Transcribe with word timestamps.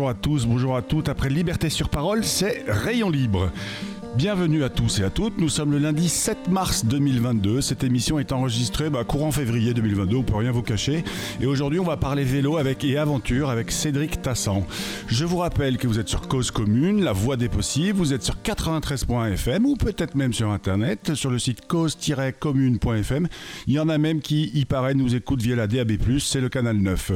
bonjour 0.00 0.08
à 0.08 0.14
tous, 0.14 0.46
bonjour 0.46 0.76
à 0.78 0.80
toutes. 0.80 1.10
Après 1.10 1.28
Liberté 1.28 1.68
sur 1.68 1.90
parole, 1.90 2.24
c'est 2.24 2.64
Rayon 2.66 3.10
Libre. 3.10 3.50
Bienvenue 4.16 4.64
à 4.64 4.68
tous 4.68 4.98
et 4.98 5.04
à 5.04 5.10
toutes. 5.10 5.38
Nous 5.38 5.48
sommes 5.48 5.70
le 5.70 5.78
lundi 5.78 6.08
7 6.08 6.48
mars 6.48 6.84
2022. 6.84 7.60
Cette 7.60 7.84
émission 7.84 8.18
est 8.18 8.32
enregistrée 8.32 8.90
bah, 8.90 9.04
courant 9.04 9.30
février 9.30 9.72
2022, 9.72 10.16
on 10.16 10.22
peut 10.24 10.34
rien 10.34 10.50
vous 10.50 10.62
cacher. 10.62 11.04
Et 11.40 11.46
aujourd'hui, 11.46 11.78
on 11.78 11.84
va 11.84 11.96
parler 11.96 12.24
vélo 12.24 12.56
avec 12.56 12.82
et 12.84 12.98
aventure 12.98 13.50
avec 13.50 13.70
Cédric 13.70 14.20
Tassan. 14.20 14.64
Je 15.06 15.24
vous 15.24 15.36
rappelle 15.36 15.78
que 15.78 15.86
vous 15.86 16.00
êtes 16.00 16.08
sur 16.08 16.26
Cause 16.26 16.50
Commune, 16.50 17.04
la 17.04 17.12
voie 17.12 17.36
des 17.36 17.48
possibles. 17.48 17.96
Vous 17.96 18.12
êtes 18.12 18.24
sur 18.24 18.34
93.fm 18.44 19.64
ou 19.64 19.76
peut-être 19.76 20.16
même 20.16 20.32
sur 20.32 20.50
internet, 20.50 21.14
sur 21.14 21.30
le 21.30 21.38
site 21.38 21.68
cause-commune.fm. 21.68 23.28
Il 23.68 23.74
y 23.74 23.78
en 23.78 23.88
a 23.88 23.96
même 23.96 24.20
qui, 24.20 24.50
y 24.54 24.64
paraît, 24.64 24.94
nous 24.94 25.14
écoutent 25.14 25.42
via 25.42 25.54
la 25.54 25.68
DAB+, 25.68 25.92
c'est 26.18 26.40
le 26.40 26.48
canal 26.48 26.78
9. 26.78 27.12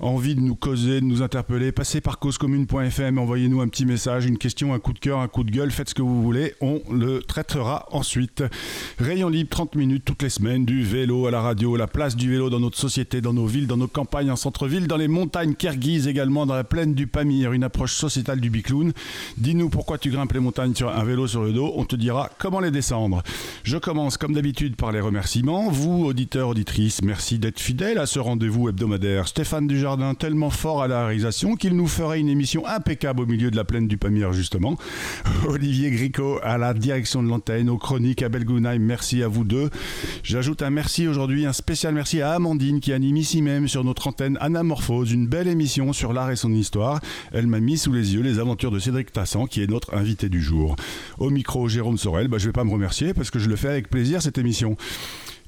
Envie 0.00 0.34
de 0.34 0.40
nous 0.40 0.54
causer, 0.54 1.00
de 1.00 1.06
nous 1.06 1.22
interpeller, 1.22 1.72
passez 1.72 2.02
par 2.02 2.18
causecommune.fm, 2.18 3.18
envoyez-nous 3.18 3.62
un 3.62 3.68
petit 3.68 3.86
message, 3.86 4.26
une 4.26 4.36
question, 4.36 4.74
un 4.74 4.78
coup 4.78 4.92
de 4.92 4.98
cœur, 4.98 5.20
un 5.20 5.28
coup 5.28 5.42
de 5.42 5.50
gueule, 5.50 5.70
faites 5.70 5.88
ce 5.88 5.94
que 5.94 6.02
vous 6.02 6.25
on 6.60 6.80
le 6.90 7.22
traitera 7.22 7.86
ensuite. 7.92 8.42
Rayon 8.98 9.28
libre, 9.28 9.50
30 9.50 9.74
minutes 9.76 10.04
toutes 10.04 10.22
les 10.22 10.30
semaines, 10.30 10.64
du 10.64 10.82
vélo 10.82 11.26
à 11.26 11.30
la 11.30 11.40
radio, 11.40 11.76
la 11.76 11.86
place 11.86 12.16
du 12.16 12.30
vélo 12.30 12.50
dans 12.50 12.60
notre 12.60 12.78
société, 12.78 13.20
dans 13.20 13.32
nos 13.32 13.46
villes, 13.46 13.66
dans 13.66 13.76
nos 13.76 13.88
campagnes, 13.88 14.30
en 14.30 14.36
centre-ville, 14.36 14.86
dans 14.86 14.96
les 14.96 15.08
montagnes 15.08 15.54
kirghizes 15.54 16.08
également, 16.08 16.46
dans 16.46 16.54
la 16.54 16.64
plaine 16.64 16.94
du 16.94 17.06
Pamir, 17.06 17.52
une 17.52 17.64
approche 17.64 17.94
sociétale 17.94 18.40
du 18.40 18.50
bicloun. 18.50 18.92
Dis-nous 19.36 19.68
pourquoi 19.68 19.98
tu 19.98 20.10
grimpes 20.10 20.32
les 20.32 20.40
montagnes 20.40 20.74
sur 20.74 20.88
un 20.88 21.04
vélo 21.04 21.26
sur 21.26 21.42
le 21.42 21.52
dos, 21.52 21.72
on 21.76 21.84
te 21.84 21.96
dira 21.96 22.30
comment 22.38 22.60
les 22.60 22.70
descendre. 22.70 23.22
Je 23.62 23.78
commence 23.78 24.16
comme 24.16 24.34
d'habitude 24.34 24.76
par 24.76 24.92
les 24.92 25.00
remerciements. 25.00 25.70
Vous, 25.70 26.04
auditeurs, 26.04 26.48
auditrices, 26.48 27.02
merci 27.02 27.38
d'être 27.38 27.60
fidèles 27.60 27.98
à 27.98 28.06
ce 28.06 28.18
rendez-vous 28.18 28.68
hebdomadaire. 28.68 29.28
Stéphane 29.28 29.66
Dujardin, 29.66 30.14
tellement 30.14 30.50
fort 30.50 30.82
à 30.82 30.88
la 30.88 31.06
réalisation 31.06 31.56
qu'il 31.56 31.76
nous 31.76 31.86
ferait 31.86 32.20
une 32.20 32.28
émission 32.28 32.66
impeccable 32.66 33.22
au 33.22 33.26
milieu 33.26 33.50
de 33.50 33.56
la 33.56 33.64
plaine 33.64 33.88
du 33.88 33.96
Pamir, 33.96 34.32
justement. 34.32 34.76
Olivier 35.48 35.90
À 36.42 36.56
la 36.56 36.72
direction 36.72 37.22
de 37.22 37.28
l'antenne, 37.28 37.68
aux 37.68 37.76
chroniques, 37.76 38.22
à 38.22 38.30
Belgounheim. 38.30 38.78
Merci 38.78 39.22
à 39.22 39.28
vous 39.28 39.44
deux. 39.44 39.68
J'ajoute 40.22 40.62
un 40.62 40.70
merci 40.70 41.06
aujourd'hui, 41.06 41.44
un 41.44 41.52
spécial 41.52 41.92
merci 41.92 42.22
à 42.22 42.32
Amandine 42.32 42.80
qui 42.80 42.94
anime 42.94 43.18
ici 43.18 43.42
même 43.42 43.68
sur 43.68 43.84
notre 43.84 44.06
antenne 44.08 44.38
Anamorphose, 44.40 45.12
une 45.12 45.26
belle 45.26 45.46
émission 45.46 45.92
sur 45.92 46.14
l'art 46.14 46.30
et 46.30 46.36
son 46.36 46.52
histoire. 46.54 47.00
Elle 47.32 47.46
m'a 47.46 47.60
mis 47.60 47.76
sous 47.76 47.92
les 47.92 48.14
yeux 48.14 48.22
les 48.22 48.38
aventures 48.38 48.70
de 48.70 48.78
Cédric 48.78 49.12
Tassan 49.12 49.46
qui 49.46 49.62
est 49.62 49.70
notre 49.70 49.94
invité 49.94 50.30
du 50.30 50.40
jour. 50.40 50.76
Au 51.18 51.28
micro, 51.28 51.68
Jérôme 51.68 51.98
Sorel, 51.98 52.28
bah, 52.28 52.38
je 52.38 52.46
vais 52.46 52.52
pas 52.52 52.64
me 52.64 52.72
remercier 52.72 53.12
parce 53.12 53.30
que 53.30 53.38
je 53.38 53.50
le 53.50 53.56
fais 53.56 53.68
avec 53.68 53.90
plaisir 53.90 54.22
cette 54.22 54.38
émission. 54.38 54.76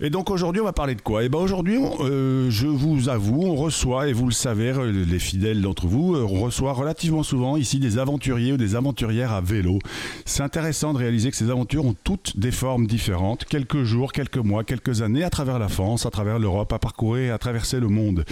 Et 0.01 0.11
donc 0.11 0.31
aujourd'hui, 0.31 0.61
on 0.61 0.65
va 0.65 0.73
parler 0.73 0.95
de 0.95 1.01
quoi? 1.01 1.25
Eh 1.25 1.29
ben 1.29 1.39
aujourd'hui, 1.39 1.77
euh, 1.99 2.49
je 2.51 2.69
vous 2.69 3.09
avoue, 3.09 3.43
on 3.43 3.57
reçoit, 3.57 4.07
et 4.07 4.13
vous 4.13 4.27
le 4.27 4.33
savez, 4.33 4.73
les 4.93 5.19
fidèles 5.19 5.61
d'entre 5.61 5.89
vous, 5.89 6.15
euh, 6.15 6.23
on 6.23 6.41
reçoit 6.41 6.73
relativement 6.73 7.25
souvent 7.25 7.57
ici 7.57 7.81
des 7.81 7.99
aventuriers 7.99 8.53
ou 8.53 8.57
des 8.57 8.77
aventurières 8.77 9.33
à 9.33 9.41
vélo. 9.41 9.81
C'est 10.25 10.45
intéressant 10.45 10.93
de 10.93 10.99
réaliser 10.99 11.33
que 11.33 11.37
ces 11.37 11.51
aventures 11.51 11.85
ont 11.85 11.97
toutes 12.05 12.39
des 12.39 12.53
formes 12.53 12.87
différentes, 12.87 13.45
quelques 13.45 13.83
jours, 13.83 14.13
quelques 14.13 14.37
mois, 14.37 14.63
quelques 14.63 15.03
années, 15.03 15.25
à 15.25 15.31
travers 15.31 15.59
la 15.59 15.69
France, 15.69 16.07
à 16.07 16.11
travers 16.11 16.39
l'Europe, 16.39 16.73
à 16.73 16.79
parcourir, 16.79 17.35
à 17.35 17.39
traverser 17.39 17.81
le 17.81 17.89
monde. 17.89 18.25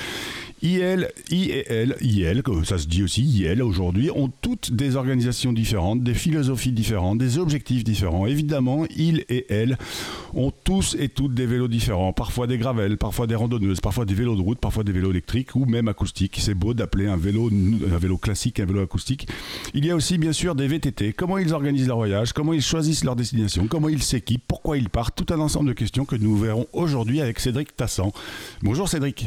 IL, 0.62 1.09
IEL, 1.31 1.97
IL, 2.01 2.43
ça 2.65 2.79
se 2.79 2.87
dit 2.87 3.03
aussi 3.03 3.23
IL 3.23 3.62
aujourd'hui, 3.62 4.11
ont 4.11 4.31
toutes 4.41 4.73
des 4.73 4.97
organisations 4.97 5.53
différentes, 5.53 6.03
des 6.03 6.15
philosophies 6.15 6.73
différentes, 6.73 7.19
des 7.19 7.39
objectifs 7.39 7.85
différents. 7.85 8.27
Évidemment, 8.27 8.87
ils 8.97 9.25
et 9.29 9.47
elles 9.51 9.77
ont 10.35 10.53
tous 10.65 10.97
et 10.98 11.09
toutes 11.09 11.35
des 11.35 11.47
vélos 11.47 11.69
différents, 11.69 12.13
parfois 12.13 12.47
des 12.47 12.59
gravelles, 12.59 12.97
parfois 12.97 13.27
des 13.27 13.35
randonneuses, 13.35 13.81
parfois 13.81 14.07
des 14.07 14.15
vélos 14.15 14.37
de 14.37 14.41
route, 14.41 14.59
parfois 14.59 14.83
des 14.83 14.93
vélos 14.93 15.11
électriques 15.11 15.55
ou 15.55 15.67
même 15.67 15.89
acoustiques. 15.89 16.39
C'est 16.41 16.55
beau 16.55 16.75
d'appeler 16.75 17.07
un 17.07 17.17
vélo 17.17 17.51
un 17.51 17.98
vélo 17.98 18.17
classique 18.17 18.61
un 18.61 18.67
vélo 18.67 18.81
acoustique. 18.81 19.29
Il 19.75 19.85
y 19.85 19.91
a 19.91 19.97
aussi 19.97 20.19
bien 20.19 20.33
sûr 20.33 20.55
des 20.55 20.67
VTT. 20.67 21.13
Comment 21.13 21.39
ils 21.39 21.53
organisent 21.53 21.89
leur 21.89 21.98
voyage, 21.98 22.33
comment 22.33 22.53
ils 22.53 22.63
choisissent 22.63 23.05
leur 23.05 23.17
destination, 23.17 23.67
comment 23.67 23.89
ils 23.89 24.03
s'équipent, 24.03 24.45
pourquoi 24.48 24.79
ils 24.79 24.89
partent, 24.89 25.17
tout 25.17 25.33
un 25.33 25.39
ensemble 25.39 25.69
de 25.69 25.75
questions 25.75 26.05
que 26.05 26.17
nous 26.17 26.36
verrons 26.36 26.67
aujourd'hui 26.73 27.20
avec 27.20 27.41
Cédric 27.41 27.77
Tassan. 27.77 28.11
Bonjour 28.63 28.89
Cédric. 28.89 29.27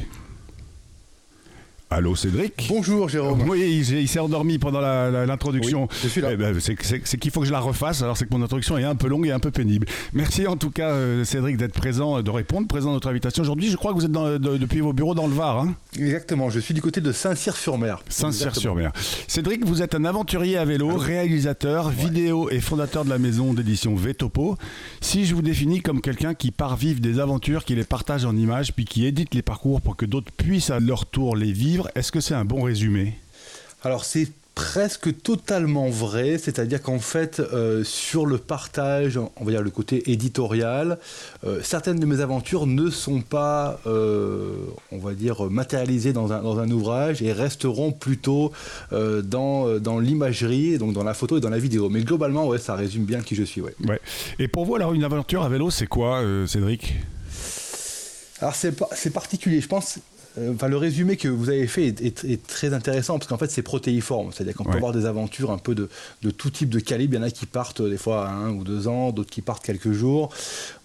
Allô 1.92 2.16
Cédric 2.16 2.68
Bonjour 2.70 3.10
Jérôme. 3.10 3.50
Oui, 3.50 3.84
il, 3.90 4.08
s'est 4.08 4.20
endormi 4.20 4.60
pendant 4.60 4.80
l'introduction. 4.80 5.88
Eh 6.18 6.36
ben, 6.36 6.56
c'est 6.60 7.18
qu'il 7.18 7.32
faut 7.32 7.40
que 7.40 7.48
je 7.48 7.52
la 7.52 7.60
refasse, 7.60 8.04
alors 8.04 8.16
c'est 8.16 8.26
que 8.26 8.34
mon 8.34 8.44
introduction 8.44 8.78
est 8.78 8.84
un 8.84 8.94
peu 8.94 9.08
longue 9.08 9.26
et 9.26 9.32
un 9.32 9.40
peu 9.40 9.50
pénible. 9.50 9.88
Merci 10.14 10.46
en 10.46 10.56
tout 10.56 10.70
cas 10.70 10.92
euh, 10.92 11.24
Cédric 11.24 11.58
d'être 11.58 11.74
présent, 11.74 12.22
de 12.22 12.30
répondre, 12.30 12.68
présent 12.68 12.92
à 12.92 12.94
notre 12.94 13.10
invitation 13.10 13.42
aujourd'hui. 13.42 13.72
Je 13.72 13.76
crois 13.76 13.94
que 13.94 13.98
vous 13.98 14.06
êtes 14.06 14.12
depuis 14.12 14.82
vos 14.82 14.94
bureaux 14.94 15.16
dans 15.16 15.26
le 15.26 15.34
Var. 15.34 15.62
Hein 15.62 15.74
Exactement, 15.98 16.52
je 16.52 16.60
suis 16.60 16.76
du 16.76 16.82
côté 16.82 17.02
de 17.02 17.12
Saint-Cyr-sur-Mer. 17.12 18.04
Saint-Cyr-sur-Mer. 18.08 18.92
Cédric, 19.28 19.66
vous 19.66 19.82
êtes 19.82 19.96
un 19.96 20.06
aventurier 20.06 20.58
à 20.58 20.66
vélo, 20.66 20.96
réalisateur, 20.96 21.90
vidéo 21.90 22.52
et 22.52 22.60
fondateur 22.60 23.04
de 23.04 23.10
la 23.10 23.18
maison 23.18 23.54
d'édition 23.54 23.96
Vetopo. 23.96 24.58
Si 25.02 25.26
je 25.26 25.34
vous 25.34 25.42
définis 25.42 25.82
comme 25.82 26.02
quelqu'un 26.02 26.36
qui 26.36 26.52
part 26.52 26.76
vivre 26.76 27.00
des 27.00 27.18
aventures, 27.20 27.66
qui 27.66 27.74
les 27.74 27.84
partage 27.84 28.26
en 28.26 28.36
images, 28.36 28.74
puis 28.74 28.86
qui 28.86 29.08
édite 29.08 29.34
les 29.34 29.42
parcours 29.42 29.82
pour 29.82 29.96
que 29.96 30.06
d'autres 30.06 30.32
puissent 30.32 30.70
à 30.70 30.80
leur 30.80 31.08
tour 31.08 31.36
les 31.36 31.52
vivre, 31.52 31.79
est-ce 31.96 32.12
que 32.12 32.20
c'est 32.20 32.34
un 32.34 32.46
bon 32.46 32.64
résumé? 32.64 33.18
Alors 33.84 34.04
c'est 34.04 34.28
presque 34.60 35.22
totalement 35.22 35.88
vrai, 35.90 36.38
c'est-à-dire 36.38 36.82
qu'en 36.82 37.00
fait, 37.00 37.40
euh, 37.40 37.86
sur 37.86 38.26
le 38.26 38.38
partage, 38.38 39.18
on 39.18 39.46
va 39.46 39.52
dire 39.52 39.62
le 39.62 39.70
côté 39.70 40.12
éditorial, 40.12 41.00
euh, 41.46 41.62
certaines 41.64 41.98
de 41.98 42.06
mes 42.06 42.20
aventures 42.20 42.68
ne 42.68 42.90
sont 42.90 43.22
pas, 43.22 43.80
euh, 43.88 44.52
on 44.92 44.98
va 44.98 45.14
dire, 45.14 45.50
matérialisées 45.50 46.12
dans 46.12 46.34
un, 46.34 46.42
dans 46.42 46.60
un, 46.60 46.70
ouvrage 46.72 47.22
et 47.22 47.32
resteront 47.32 47.94
plutôt 47.94 48.52
dans, 48.92 49.80
dans 49.80 50.00
l'imagerie, 50.00 50.78
donc 50.78 50.94
dans 50.94 51.04
la 51.04 51.14
photo 51.14 51.38
et 51.38 51.42
dans 51.42 51.50
la 51.50 51.58
vidéo. 51.58 51.90
Mais 51.90 52.02
globalement, 52.02 52.46
ouais, 52.48 52.58
ça 52.58 52.76
résume 52.76 53.06
bien 53.06 53.22
qui 53.22 53.36
je 53.36 53.44
suis. 53.44 53.62
Ouais. 53.62 53.74
ouais. 53.88 54.02
Et 54.40 54.50
pour 54.50 54.66
vous, 54.66 54.76
alors, 54.76 54.94
une 54.94 55.06
aventure 55.06 55.44
à 55.44 55.50
vélo, 55.50 55.72
c'est 55.72 55.88
quoi, 55.88 56.22
Cédric? 56.48 56.96
Alors 58.42 58.56
c'est 58.56 59.10
particulier, 59.12 59.60
je 59.60 59.68
pense 59.68 60.00
enfin, 60.38 60.68
le 60.68 60.78
résumé 60.78 61.18
que 61.18 61.28
vous 61.28 61.50
avez 61.50 61.68
fait 61.68 61.88
est, 61.88 62.48
très 62.48 62.74
intéressant 62.74 63.18
parce 63.18 63.28
qu'en 63.28 63.38
fait 63.38 63.52
c'est 63.52 63.62
protéiforme, 63.62 64.32
c'est-à-dire 64.32 64.56
qu'on 64.56 64.64
peut 64.64 64.78
avoir 64.78 64.92
des 64.92 65.06
aventures 65.06 65.52
un 65.52 65.58
peu 65.58 65.76
de, 65.76 65.90
tout 66.32 66.50
type 66.50 66.70
de 66.70 66.80
calibre. 66.80 67.16
Il 67.16 67.18
y 67.18 67.20
en 67.20 67.26
a 67.26 67.32
qui 67.32 67.46
partent 67.46 67.82
des 67.82 67.98
fois 67.98 68.28
à 68.28 68.32
un 68.32 68.52
ou 68.52 68.64
deux 68.64 68.88
ans, 68.88 69.12
d'autres 69.12 69.30
qui 69.30 69.42
partent 69.42 69.64
quelques 69.64 69.92
jours. 69.92 70.30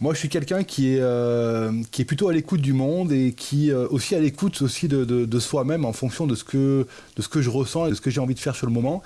Moi 0.01 0.15
je 0.15 0.19
suis 0.19 0.29
quelqu'un 0.29 0.65
qui 0.65 0.95
est, 0.95 1.01
euh, 1.01 1.73
qui 1.91 2.03
est 2.03 2.05
plutôt 2.05 2.29
à 2.29 2.33
l'écoute 2.33 2.61
du 2.61 2.73
monde 2.73 3.13
et 3.13 3.33
qui 3.33 3.71
euh, 3.71 3.87
aussi 3.91 4.15
à 4.15 4.21
l'écoute 4.21 4.63
aussi 4.63 4.89
de, 4.89 5.39
soi-même 5.39 5.85
en 5.85 5.93
fonction 5.93 6.27
de 6.27 6.35
ce, 6.35 6.45
que, 6.45 6.87
de 7.17 7.23
ce 7.23 7.29
que 7.29 7.43
je 7.43 7.51
ressens 7.51 7.87
et 7.87 7.91
de 7.91 7.95
ce 7.95 8.01
que 8.01 8.11
j'ai 8.11 8.21
envie 8.21 8.35
de 8.35 8.41
faire 8.41 8.57
sur 8.57 8.67
le 8.67 8.73
moment. 8.73 9.03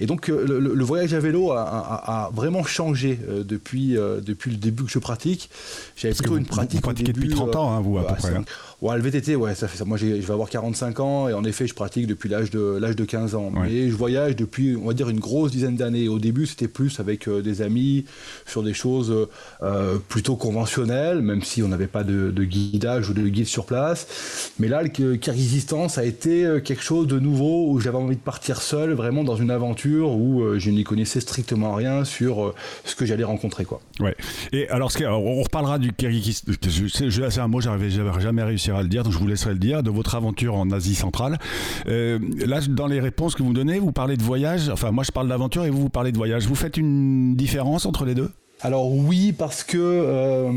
Et 0.00 0.06
donc 0.06 0.28
le, 0.28 0.84
voyage 0.84 1.14
à 1.14 1.20
vélo 1.20 1.52
a, 1.52 2.30
vraiment 2.34 2.64
changé 2.64 3.18
depuis, 3.44 3.94
depuis 3.94 4.50
le 4.50 4.56
début 4.56 4.84
que 4.84 4.90
je 4.90 4.98
pratique. 4.98 5.50
J'avais 5.96 6.14
plutôt 6.14 6.36
une 6.36 6.46
pratique. 6.46 6.76
Vous 6.76 6.82
pratiquez 6.82 7.12
depuis 7.12 7.30
30 7.30 7.56
ans, 7.56 7.72
hein, 7.72 7.80
vous, 7.80 7.98
à 7.98 8.06
peu 8.06 8.14
près. 8.14 8.34
Hein. 8.34 8.44
Ouais, 8.80 8.96
le 8.96 9.02
VTT, 9.02 9.34
ouais, 9.34 9.56
ça 9.56 9.66
fait 9.66 9.77
ça. 9.78 9.84
Moi, 9.84 9.96
je 9.96 10.06
vais 10.06 10.30
avoir 10.30 10.48
45 10.50 11.00
ans 11.00 11.28
et 11.28 11.32
en 11.32 11.44
effet, 11.44 11.66
je 11.66 11.74
pratique 11.74 12.06
depuis 12.06 12.28
l'âge 12.28 12.50
de 12.50 12.78
l'âge 12.80 12.96
de 12.96 13.04
15 13.04 13.34
ans. 13.34 13.50
Mais 13.54 13.88
je 13.88 13.94
voyage 13.94 14.36
depuis, 14.36 14.76
on 14.76 14.86
va 14.86 14.94
dire, 14.94 15.08
une 15.08 15.20
grosse 15.20 15.52
dizaine 15.52 15.76
d'années. 15.76 16.08
Au 16.08 16.18
début, 16.18 16.46
c'était 16.46 16.68
plus 16.68 17.00
avec 17.00 17.28
euh, 17.28 17.42
des 17.42 17.62
amis 17.62 18.04
sur 18.46 18.62
des 18.62 18.74
choses 18.74 19.28
euh, 19.62 19.98
plutôt 20.08 20.36
conventionnelles, 20.36 21.22
même 21.22 21.42
si 21.42 21.62
on 21.62 21.68
n'avait 21.68 21.86
pas 21.86 22.04
de, 22.04 22.30
guidage 22.44 23.10
ou 23.10 23.14
de 23.14 23.26
guide 23.28 23.46
sur 23.46 23.64
place. 23.64 24.52
Mais 24.58 24.68
là, 24.68 24.82
le 24.82 25.16
Kyrgyzstan, 25.16 25.88
ça 25.88 26.02
a 26.02 26.04
été 26.04 26.44
euh, 26.44 26.60
quelque 26.60 26.82
chose 26.82 27.06
de 27.06 27.18
nouveau 27.18 27.70
où 27.70 27.80
j'avais 27.80 27.98
envie 27.98 28.16
de 28.16 28.20
partir 28.20 28.62
seul, 28.62 28.92
vraiment 28.92 29.24
dans 29.24 29.36
une 29.36 29.50
aventure 29.50 30.12
où 30.12 30.58
je 30.58 30.70
n'y 30.70 30.84
connaissais 30.84 31.20
strictement 31.20 31.74
rien 31.74 32.04
sur 32.04 32.54
ce 32.84 32.94
que 32.94 33.06
j'allais 33.06 33.24
rencontrer, 33.24 33.64
quoi. 33.64 33.80
Ouais. 34.00 34.16
Et 34.52 34.68
alors, 34.68 34.92
ce 34.92 34.98
on 35.04 35.42
reparlera 35.42 35.78
du 35.78 35.92
Kyrgyzstan. 35.92 36.52
C'est 36.60 37.38
un 37.38 37.48
mot, 37.48 37.60
j'avais 37.60 37.90
jamais 37.90 38.42
réussi 38.42 38.70
à 38.70 38.82
le 38.82 38.88
dire, 38.88 39.04
donc 39.04 39.12
je 39.12 39.18
vous 39.18 39.26
laisserai 39.26 39.52
le 39.52 39.58
dire, 39.58 39.67
de 39.82 39.90
votre 39.90 40.14
aventure 40.14 40.54
en 40.54 40.70
Asie 40.70 40.94
centrale. 40.94 41.38
Euh, 41.86 42.18
là, 42.46 42.60
dans 42.68 42.86
les 42.86 43.00
réponses 43.00 43.34
que 43.34 43.42
vous 43.42 43.52
donnez, 43.52 43.78
vous 43.78 43.92
parlez 43.92 44.16
de 44.16 44.22
voyage, 44.22 44.68
enfin 44.68 44.90
moi 44.90 45.04
je 45.04 45.12
parle 45.12 45.28
d'aventure 45.28 45.64
et 45.64 45.70
vous, 45.70 45.82
vous 45.82 45.90
parlez 45.90 46.12
de 46.12 46.16
voyage. 46.16 46.46
Vous 46.46 46.54
faites 46.54 46.76
une 46.76 47.36
différence 47.36 47.86
entre 47.86 48.04
les 48.04 48.14
deux? 48.14 48.30
Alors 48.60 48.92
oui, 48.92 49.32
parce 49.32 49.62
que 49.62 49.78
euh, 49.78 50.50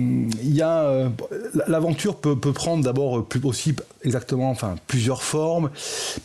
euh, 0.59 1.09
l'aventure 1.67 2.15
peut, 2.15 2.35
prendre 2.35 2.83
d'abord 2.83 3.23
plus 3.23 3.39
aussi 3.43 3.75
exactement, 4.03 4.49
enfin 4.49 4.75
plusieurs 4.87 5.21
formes. 5.21 5.69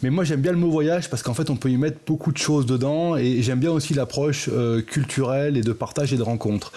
Mais 0.03 0.09
moi 0.09 0.25
j'aime 0.25 0.41
bien 0.41 0.53
le 0.53 0.59
mot 0.59 0.71
voyage 0.71 1.11
parce 1.11 1.23
qu'en 1.23 1.35
fait 1.35 1.51
on 1.51 1.57
peut 1.57 1.71
y 1.71 1.77
mettre 1.77 1.99
beaucoup 2.07 2.33
de 2.33 2.39
choses 2.39 2.65
dedans 2.65 3.17
et 3.17 3.43
j'aime 3.43 3.61
bien 3.61 3.71
aussi 3.71 3.93
l'approche 3.93 4.49
euh, 4.51 4.81
culturelle 4.81 5.59
et 5.59 5.61
de 5.61 5.73
partage 5.73 6.15
et 6.15 6.17
de 6.17 6.23
rencontre. 6.23 6.73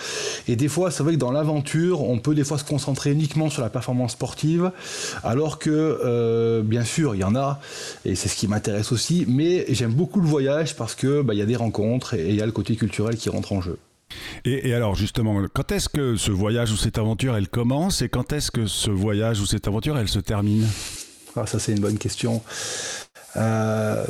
Et 0.50 0.58
des 0.58 0.68
fois 0.68 0.92
c'est 0.92 1.04
vrai 1.04 1.14
que 1.14 1.20
dans 1.20 1.32
l'aventure 1.32 2.04
on 2.04 2.20
peut 2.20 2.36
des 2.36 2.44
fois 2.44 2.58
se 2.58 2.66
concentrer 2.66 3.14
uniquement 3.14 3.50
sur 3.50 3.62
la 3.62 3.70
performance 3.70 4.12
sportive, 4.12 4.72
alors 5.24 5.60
que 5.60 6.62
bien 6.62 6.84
sûr 6.84 7.16
il 7.16 7.20
y 7.20 7.24
en 7.24 7.36
a 7.36 7.62
et 8.04 8.16
c'est 8.16 8.28
ce 8.28 8.36
qui 8.36 8.50
m'intéresse 8.50 8.92
aussi. 8.92 9.24
Mais 9.30 9.66
j'aime 9.70 9.94
beaucoup 9.94 10.20
le 10.20 10.28
voyage 10.28 10.76
parce 10.76 10.94
que 10.94 11.22
bah, 11.22 11.34
il 11.34 11.38
y 11.38 11.44
a 11.44 11.46
des 11.46 11.56
rencontres 11.56 12.16
et 12.16 12.28
il 12.28 12.36
y 12.36 12.42
a 12.42 12.46
le 12.46 12.52
côté 12.52 12.76
culturel 12.76 13.16
qui 13.16 13.30
rentre 13.30 13.54
en 13.54 13.62
jeu. 13.62 13.78
Et, 14.46 14.74
alors 14.74 14.96
justement, 14.96 15.44
quand 15.54 15.72
est-ce 15.72 15.90
que 15.90 16.16
ce 16.16 16.32
voyage 16.32 16.72
ou 16.72 16.78
cette 16.78 16.98
aventure, 16.98 17.36
elle 17.36 17.50
commence 17.50 18.02
et 18.02 18.10
quand 18.10 18.34
est-ce 18.34 18.52
que 18.52 18.66
ce 18.68 18.90
voyage 18.92 19.40
ou 19.40 19.46
cette 19.46 19.68
aventure, 19.68 19.98
elle 19.98 20.08
se 20.08 20.20
termine? 20.20 20.66
Ah, 21.36 21.46
Ça 21.46 21.60
c'est 21.60 21.74
une 21.74 21.80
bonne 21.82 21.98
question. 21.98 22.42
Euh, 23.38 24.06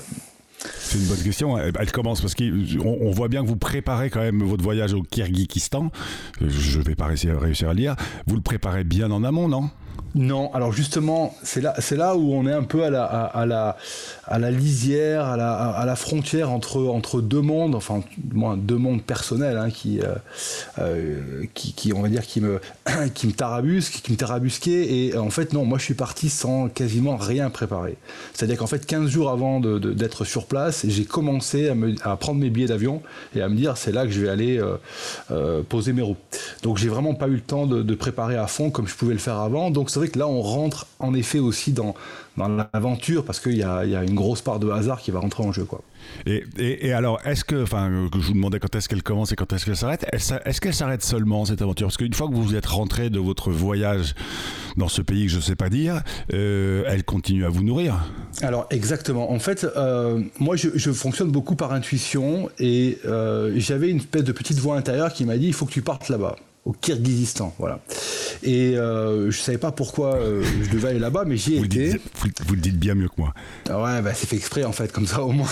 C'est 0.78 0.98
une 0.98 1.06
bonne 1.06 1.24
question. 1.24 1.57
Elle 1.57 1.92
commence 1.92 2.22
parce 2.22 2.36
qu'on 2.36 3.12
voit 3.12 3.28
bien 3.28 3.44
que 3.44 3.48
vous 3.48 3.56
préparez 3.56 4.10
quand 4.10 4.22
même 4.22 4.44
votre 4.44 4.63
voyage 4.63 4.94
au 4.94 5.04
Kyrgyzstan. 5.04 5.92
Je 6.42 6.80
ne 6.80 6.84
vais 6.84 6.96
pas 6.96 7.06
réussir, 7.06 7.40
réussir 7.40 7.69
à 7.69 7.74
lire. 7.74 7.96
Vous 8.28 8.36
le 8.36 8.42
préparez 8.42 8.84
bien 8.84 9.12
en 9.12 9.24
amont, 9.24 9.48
non? 9.48 9.69
Non, 10.16 10.52
alors 10.54 10.72
justement, 10.72 11.36
c'est 11.44 11.62
là, 11.62 12.16
où 12.16 12.34
on 12.34 12.48
est 12.48 12.54
un 12.54 12.64
peu 12.64 12.84
à 12.84 12.90
la, 12.90 14.52
lisière, 14.52 15.26
à 15.26 15.86
la, 15.86 15.96
frontière 15.96 16.50
entre, 16.52 17.22
deux 17.22 17.42
mondes, 17.42 17.76
enfin, 17.76 18.02
deux 18.18 18.78
mondes 18.78 19.04
personnels, 19.04 19.58
hein, 19.58 19.70
qui, 19.70 20.00
euh, 20.00 20.16
euh, 20.80 21.46
qui, 21.54 21.94
on 21.94 22.02
va 22.02 22.10
dire, 22.10 22.26
qui 22.26 22.42
me, 22.42 22.60
qui 23.14 23.28
qui 23.34 24.14
me. 24.72 24.90
Et 24.90 25.18
en 25.18 25.30
fait, 25.30 25.54
non, 25.54 25.66
moi, 25.66 25.78
je 25.78 25.84
suis 25.84 25.94
parti 25.94 26.30
sans 26.30 26.70
quasiment 26.70 27.16
rien 27.16 27.52
préparer. 27.52 27.98
C'est-à-dire 28.34 28.58
qu'en 28.58 28.68
fait, 28.68 28.86
15 28.86 29.10
jours 29.10 29.30
avant 29.30 29.60
d'être 29.60 30.26
sur 30.26 30.46
place, 30.46 30.86
j'ai 30.88 31.06
commencé 31.06 31.72
à, 32.04 32.16
prendre 32.16 32.40
mes 32.40 32.50
billets 32.50 32.68
d'avion 32.68 33.02
et 33.36 33.42
à 33.42 33.50
me 33.50 33.56
dire, 33.56 33.78
c'est 33.78 33.92
là 33.92 34.06
que 34.06 34.12
je 34.12 34.22
vais 34.22 34.30
aller 34.30 34.60
euh, 35.32 35.62
poser 35.62 35.94
mes 35.94 36.02
roues. 36.02 36.18
Donc, 36.64 36.78
j'ai 36.78 36.90
vraiment 36.90 37.14
pas 37.14 37.28
eu 37.28 37.36
le 37.36 37.42
temps 37.42 37.68
de, 37.68 37.96
préparer 38.00 38.38
à 38.38 38.48
fond 38.48 38.70
comme 38.70 38.88
je 38.88 38.96
pouvais 38.96 39.14
le 39.14 39.20
faire 39.20 39.38
avant. 39.40 39.72
Donc, 39.72 39.90
vrai 40.00 40.07
que 40.07 40.18
là, 40.18 40.28
on 40.28 40.42
rentre 40.42 40.88
en 41.00 41.13
effet 41.13 41.40
aussi 41.40 41.72
dans, 41.72 41.94
dans 42.38 42.48
l'aventure 42.48 43.24
parce 43.24 43.40
qu'il 43.40 43.57
y 43.57 43.63
a, 43.63 43.86
y 43.86 43.96
a, 43.96 44.04
une 44.04 44.16
grosse 44.16 44.42
part 44.42 44.60
de 44.60 44.69
hasard 44.69 45.00
qui 45.01 45.12
va 45.12 45.19
rentrer 45.19 45.44
en 45.44 45.51
jeu. 45.51 45.66
Quoi. 45.66 45.81
Et, 46.25 46.44
et, 46.57 46.94
alors, 46.94 47.19
est-ce 47.25 47.44
que, 47.44 47.63
enfin, 47.63 48.10
je 48.13 48.19
vous 48.19 48.34
demandais 48.34 48.60
quand 48.60 48.74
est-ce 48.75 48.90
qu'elle 48.90 49.04
commence 49.04 49.31
et 49.31 49.36
quand 49.36 49.51
est-ce 49.54 49.66
qu'elle 49.66 49.78
s'arrête, 49.78 50.06
est-ce 50.12 50.62
qu'elle 50.62 50.74
s'arrête 50.74 51.04
seulement 51.04 51.46
cette 51.46 51.62
aventure? 51.62 51.88
Parce 51.88 51.98
qu'une 51.98 52.13
fois 52.13 52.28
que 52.28 52.34
vous 52.34 52.56
êtes 52.56 52.66
rentré 52.66 53.10
de 53.10 53.19
votre 53.19 53.51
voyage 53.51 54.16
dans 54.78 54.88
ce 54.88 55.01
pays 55.01 55.25
que 55.25 55.31
je 55.31 55.38
ne 55.38 55.42
sais 55.42 55.56
pas 55.56 55.69
dire, 55.69 56.01
euh, 56.34 56.84
elle 56.88 57.04
continue 57.04 57.46
à 57.46 57.50
vous 57.50 57.63
nourrir 57.63 58.06
Alors, 58.42 58.68
exactement. 58.69 59.31
En 59.31 59.40
fait, 59.40 59.66
euh, 59.75 60.22
moi, 60.40 60.56
je, 60.56 60.69
je, 60.75 60.92
fonctionne 60.92 61.31
beaucoup 61.31 61.56
par 61.56 61.74
intuition 61.74 62.50
et 62.60 62.98
euh, 63.06 63.54
j'avais 63.57 63.90
une 63.90 63.98
espèce 63.98 64.24
de 64.24 64.31
petite 64.31 64.57
voix 64.60 64.78
intérieure 64.78 65.13
qui 65.13 65.25
m'a 65.25 65.38
dit 65.38 65.48
il 65.48 65.54
faut 65.54 65.66
que 65.66 65.72
tu 65.72 65.81
partes 65.81 66.10
là-bas 66.10 66.36
au 66.66 66.74
Kyrgyzstan, 66.74 67.54
voilà. 67.58 67.80
Et 68.44 68.78
euh, 68.78 69.32
je 69.32 69.40
savais 69.40 69.58
pas 69.58 69.72
pourquoi 69.72 70.16
euh, 70.16 70.44
je 70.62 70.70
devais 70.70 70.90
aller 70.90 71.00
là-bas, 71.00 71.24
mais 71.26 71.38
j'y 71.38 71.56
étais. 71.56 72.00
vous, 72.48 72.56
le 72.56 72.62
dites 72.62 72.78
bien 72.78 72.96
mieux 72.96 73.08
que 73.08 73.16
moi. 73.18 73.34
Ah 73.70 73.82
ouais, 73.82 74.02
bah, 74.02 74.14
c'est 74.14 74.28
fait 74.28 74.36
exprès 74.36 74.64
en 74.64 74.72
fait, 74.72 74.92
comme 74.92 75.08
ça 75.08 75.24
au 75.24 75.32
moins, 75.32 75.50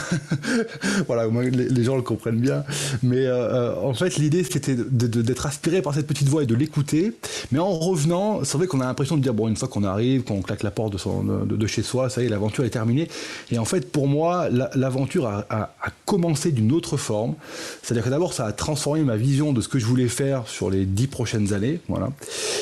voilà, 1.07 1.27
au 1.27 1.31
moins 1.31 1.43
les, 1.43 1.83
gens 1.83 1.95
le 1.95 2.01
comprennent 2.01 2.39
bien. 2.39 2.63
Mais 3.03 3.25
euh, 3.25 3.75
en 3.75 3.93
fait, 3.93 4.17
l'idée 4.17 4.43
c'était 4.43 4.75
d'être 4.75 5.45
aspiré 5.45 5.81
par 5.81 5.93
cette 5.93 6.07
petite 6.07 6.27
voix 6.27 6.43
et 6.43 6.45
de 6.45 6.55
l'écouter. 6.55 7.13
Mais 7.51 7.59
en 7.59 7.73
revenant, 7.73 8.43
c'est 8.43 8.57
vrai 8.57 8.67
qu'on 8.67 8.81
a 8.81 8.85
l'impression 8.85 9.17
de 9.17 9.21
dire 9.21 9.33
bon, 9.33 9.47
une 9.47 9.55
fois 9.55 9.67
qu'on 9.67 9.83
arrive, 9.83 10.23
qu'on 10.23 10.41
claque 10.41 10.63
la 10.63 10.71
porte 10.71 10.93
de, 10.93 10.97
son, 10.97 11.23
de, 11.23 11.67
chez 11.67 11.83
soi, 11.83 12.09
ça 12.09 12.21
y 12.21 12.25
est, 12.25 12.29
l'aventure 12.29 12.63
est 12.63 12.69
terminée. 12.69 13.07
Et 13.51 13.57
en 13.59 13.65
fait, 13.65 13.91
pour 13.91 14.07
moi, 14.07 14.49
l'aventure 14.49 15.27
a, 15.27 15.45
a, 15.49 15.69
commencé 16.05 16.51
d'une 16.51 16.71
autre 16.71 16.95
forme. 16.95 17.35
C'est-à-dire 17.81 18.03
que 18.03 18.09
d'abord, 18.09 18.33
ça 18.33 18.45
a 18.45 18.51
transformé 18.51 19.01
ma 19.01 19.17
vision 19.17 19.51
de 19.51 19.61
ce 19.61 19.67
que 19.67 19.79
je 19.79 19.85
voulais 19.85 20.07
faire 20.07 20.47
sur 20.47 20.69
les 20.69 20.85
dix 20.97 21.07
prochaines 21.07 21.53
années, 21.53 21.79
voilà. 21.87 22.09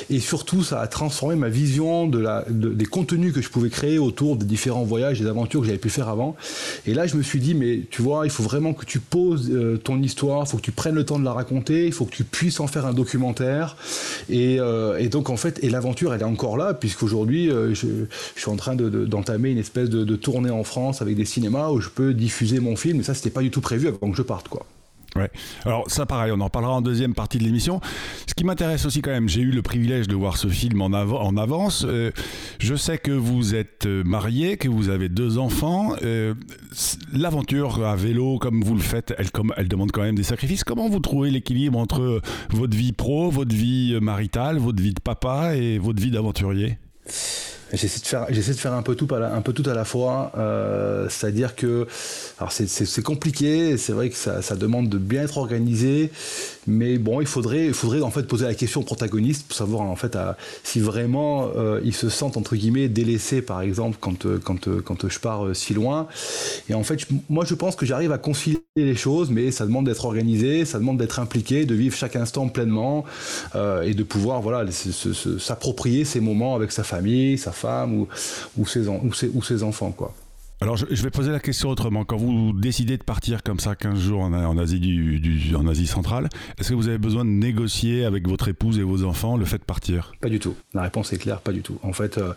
Et 0.10 0.20
surtout, 0.20 0.62
ça 0.62 0.82
a 0.82 0.88
transformé 0.88 1.36
ma 1.36 1.50
vision 1.50 2.08
de 2.08 2.20
la, 2.20 2.44
des 2.50 2.86
contenus 2.86 3.34
que 3.34 3.42
je 3.42 3.50
pouvais 3.50 3.70
créer 3.70 3.98
autour 3.98 4.36
des 4.36 4.46
différents 4.46 4.84
voyages, 4.84 5.20
des 5.20 5.28
aventures 5.28 5.62
que 5.62 5.68
j'avais 5.68 5.80
pu 5.80 5.90
faire 5.90 6.10
avant. 6.10 6.36
Et 6.86 6.94
là, 6.94 7.08
je 7.08 7.16
me 7.16 7.24
suis 7.24 7.40
dit, 7.40 7.56
mais 7.56 7.82
tu 7.90 8.02
vois, 8.02 8.26
il 8.26 8.30
faut 8.30 8.44
vraiment 8.44 8.74
que 8.74 8.86
tu 8.86 9.00
poses 9.00 9.50
euh, 9.50 9.78
ton 9.78 10.02
histoire, 10.02 10.48
faut 10.48 10.58
que 10.58 10.62
tu 10.62 10.74
prennes 10.74 10.96
le 10.96 11.06
temps 11.06 11.18
de 11.18 11.24
la 11.24 11.34
raconter, 11.34 11.86
il 11.86 11.94
faut 11.94 12.06
que 12.06 12.16
tu 12.16 12.26
puisses 12.26 12.60
en 12.60 12.68
faire 12.68 12.86
un 12.86 12.94
documentaire. 12.94 13.78
Et, 14.30 14.58
euh, 14.60 15.08
donc, 15.08 15.30
en 15.30 15.38
fait, 15.38 15.64
et 15.64 15.70
l'aventure, 15.70 16.14
elle 16.14 16.22
est 16.22 16.26
encore 16.26 16.58
là, 16.58 16.74
puisqu'aujourd'hui, 16.74 17.50
euh, 17.50 17.74
je, 17.74 17.88
suis 18.36 18.52
en 18.52 18.58
train 18.58 18.76
d'entamer 18.76 19.50
une 19.50 19.58
espèce 19.58 19.90
de 19.90 20.16
tournée 20.16 20.52
en 20.52 20.64
France 20.64 21.02
avec 21.02 21.16
des 21.16 21.26
cinémas 21.26 21.70
où 21.70 21.80
je 21.80 21.90
peux 21.90 22.14
diffuser 22.14 22.60
mon 22.60 22.76
film. 22.76 23.00
Et 23.00 23.04
ça, 23.04 23.14
c'était 23.14 23.30
pas 23.30 23.42
du 23.42 23.52
tout 23.52 23.62
prévu 23.62 23.88
avant 23.88 24.12
que 24.12 24.18
je 24.18 24.24
parte, 24.24 24.50
quoi. 24.50 24.66
Ouais. 25.18 25.32
Alors 25.64 25.90
ça 25.90 26.06
pareil, 26.06 26.34
on 26.36 26.42
en 26.42 26.50
parlera 26.50 26.74
en 26.74 26.82
deuxième 26.82 27.14
partie 27.14 27.38
de 27.38 27.44
l'émission. 27.44 27.80
Ce 28.28 28.34
qui 28.34 28.44
m'intéresse 28.44 28.86
aussi 28.86 29.02
quand 29.02 29.12
même, 29.12 29.30
j'ai 29.30 29.40
eu 29.40 29.52
le 29.52 29.62
privilège 29.62 30.10
de 30.10 30.16
voir 30.16 30.36
ce 30.36 30.50
film 30.50 30.82
en, 30.82 30.92
avance. 30.92 31.86
Euh, 31.88 32.12
je 32.60 32.76
sais 32.76 32.98
que 32.98 33.12
vous 33.12 33.56
êtes 33.56 33.86
euh, 33.86 34.04
marié, 34.04 34.58
que 34.58 34.68
vous 34.68 34.90
avez 34.90 35.08
deux 35.08 35.38
enfants. 35.38 35.96
Euh, 36.04 36.34
l'aventure 37.14 37.86
à 37.86 37.96
vélo, 37.96 38.40
comme 38.40 38.62
vous 38.62 38.76
le 38.76 38.82
faites, 38.82 39.14
elle, 39.18 39.28
elle 39.56 39.70
demande 39.70 39.94
quand 39.94 40.02
même 40.02 40.16
des 40.16 40.24
sacrifices. 40.24 40.66
Comment 40.66 40.90
vous 40.90 41.00
trouvez 41.00 41.32
l'équilibre 41.32 41.80
entre 41.80 42.22
votre 42.50 42.76
vie 42.76 42.92
pro, 42.92 43.30
votre 43.30 43.56
vie 43.56 43.98
maritale, 44.02 44.58
votre 44.58 44.84
vie 44.84 44.94
de 44.94 45.00
papa 45.00 45.56
et 45.56 45.78
votre 45.78 46.02
vie 46.02 46.12
d'aventurier? 46.12 46.78
J'essaie 47.74 48.00
de 48.00 48.06
faire, 48.06 48.26
j'essaie 48.30 48.54
de 48.54 48.60
faire 48.60 48.74
un 48.74 48.84
peu 48.84 48.96
tout, 48.96 49.08
un 49.14 49.42
peu 49.42 49.52
tout 49.52 49.68
à 49.70 49.74
la 49.74 49.86
fois. 49.86 50.32
Euh, 50.38 51.08
c'est-à-dire 51.10 51.56
que, 51.56 51.88
alors 52.38 52.52
c'est, 52.52 53.02
compliqué. 53.02 53.78
C'est 53.78 53.94
vrai 53.94 54.10
que 54.10 54.16
ça, 54.16 54.42
ça, 54.42 54.56
demande 54.56 54.88
de 54.88 54.98
bien 54.98 55.24
être 55.24 55.38
organisé. 55.38 56.12
Mais 56.68 56.98
bon, 56.98 57.22
il 57.22 57.28
faudrait, 57.28 57.68
il 57.68 57.74
faudrait 57.74 58.02
en 58.02 58.10
fait 58.10 58.24
poser 58.24 58.46
la 58.46 58.56
question 58.56 58.82
aux 58.82 58.84
protagonistes 58.84 59.48
pour 59.48 59.56
savoir 59.56 59.82
en 59.82 59.96
fait 59.96 60.18
si 60.64 60.80
vraiment 60.80 61.50
euh, 61.56 61.80
ils 61.84 61.94
se 61.94 62.10
sentent 62.10 62.38
entre 62.38 62.56
guillemets 62.56 62.88
délaissés, 62.88 63.42
par 63.42 63.62
exemple, 63.62 63.98
quand 64.00 64.26
euh, 64.26 64.40
quand 64.44 64.68
euh, 64.68 64.82
quand 64.84 65.08
je 65.08 65.20
pars 65.20 65.56
si 65.56 65.74
loin. 65.74 66.08
Et 66.70 66.74
en 66.74 66.84
fait, 66.84 67.08
moi, 67.30 67.46
je 67.46 67.54
pense 67.54 67.76
que 67.76 67.86
j'arrive 67.86 68.12
à 68.12 68.18
concilier 68.18 68.60
les 68.76 68.96
choses, 68.96 69.30
mais 69.30 69.52
ça 69.52 69.66
demande 69.66 69.86
d'être 69.86 70.06
organisé, 70.06 70.66
ça 70.66 70.80
demande 70.80 70.98
d'être 70.98 71.20
impliqué, 71.20 71.66
de 71.66 71.76
vivre 71.76 71.96
chaque 71.96 72.16
instant 72.16 72.48
pleinement 72.48 73.06
et 73.56 73.94
de 73.94 74.04
pouvoir 74.04 74.42
voilà 74.42 74.66
s'approprier 75.40 76.06
ces 76.06 76.20
moments 76.20 76.56
avec 76.56 76.72
sa 76.72 76.84
famille, 76.84 77.38
sa 77.38 77.52
femme 77.52 77.94
ou 77.94 78.08
ou 78.58 78.66
ses, 78.66 78.88
ou 78.88 79.14
ses, 79.14 79.30
ou 79.34 79.44
ses 79.44 79.64
enfants 79.64 79.92
quoi. 79.92 80.14
Alors, 80.62 80.78
je, 80.78 80.86
vais 80.86 81.10
poser 81.10 81.31
la 81.31 81.42
question 81.42 81.69
autrement. 81.69 82.06
Quand 82.06 82.16
vous 82.16 82.54
décidez 82.54 82.98
de 82.98 83.04
partir 83.04 83.44
comme 83.44 83.60
ça 83.60 83.75
15 83.75 84.00
jours 84.00 84.22
en, 84.22 84.57
Asie, 84.57 84.80
du, 84.80 85.54
en 85.54 85.68
Asie 85.68 85.86
centrale, 85.86 86.30
est-ce 86.57 86.69
que 86.69 86.75
vous 86.75 86.88
avez 86.88 86.98
besoin 86.98 87.25
de 87.25 87.30
négocier 87.30 88.06
avec 88.06 88.25
votre 88.25 88.48
épouse 88.48 88.80
et 88.80 88.84
vos 88.84 89.04
enfants 89.04 89.36
le 89.36 89.44
fait 89.44 89.57
de 89.57 89.63
partir? 89.63 90.13
Pas 90.22 90.30
du 90.30 90.40
tout. 90.40 90.56
La 90.74 90.84
réponse 90.84 91.12
est 91.12 91.18
claire, 91.18 91.42
pas 91.42 91.52
du 91.52 91.62
tout. 91.62 91.78
En 91.84 91.92
fait, 91.92 92.18
euh, 92.18 92.34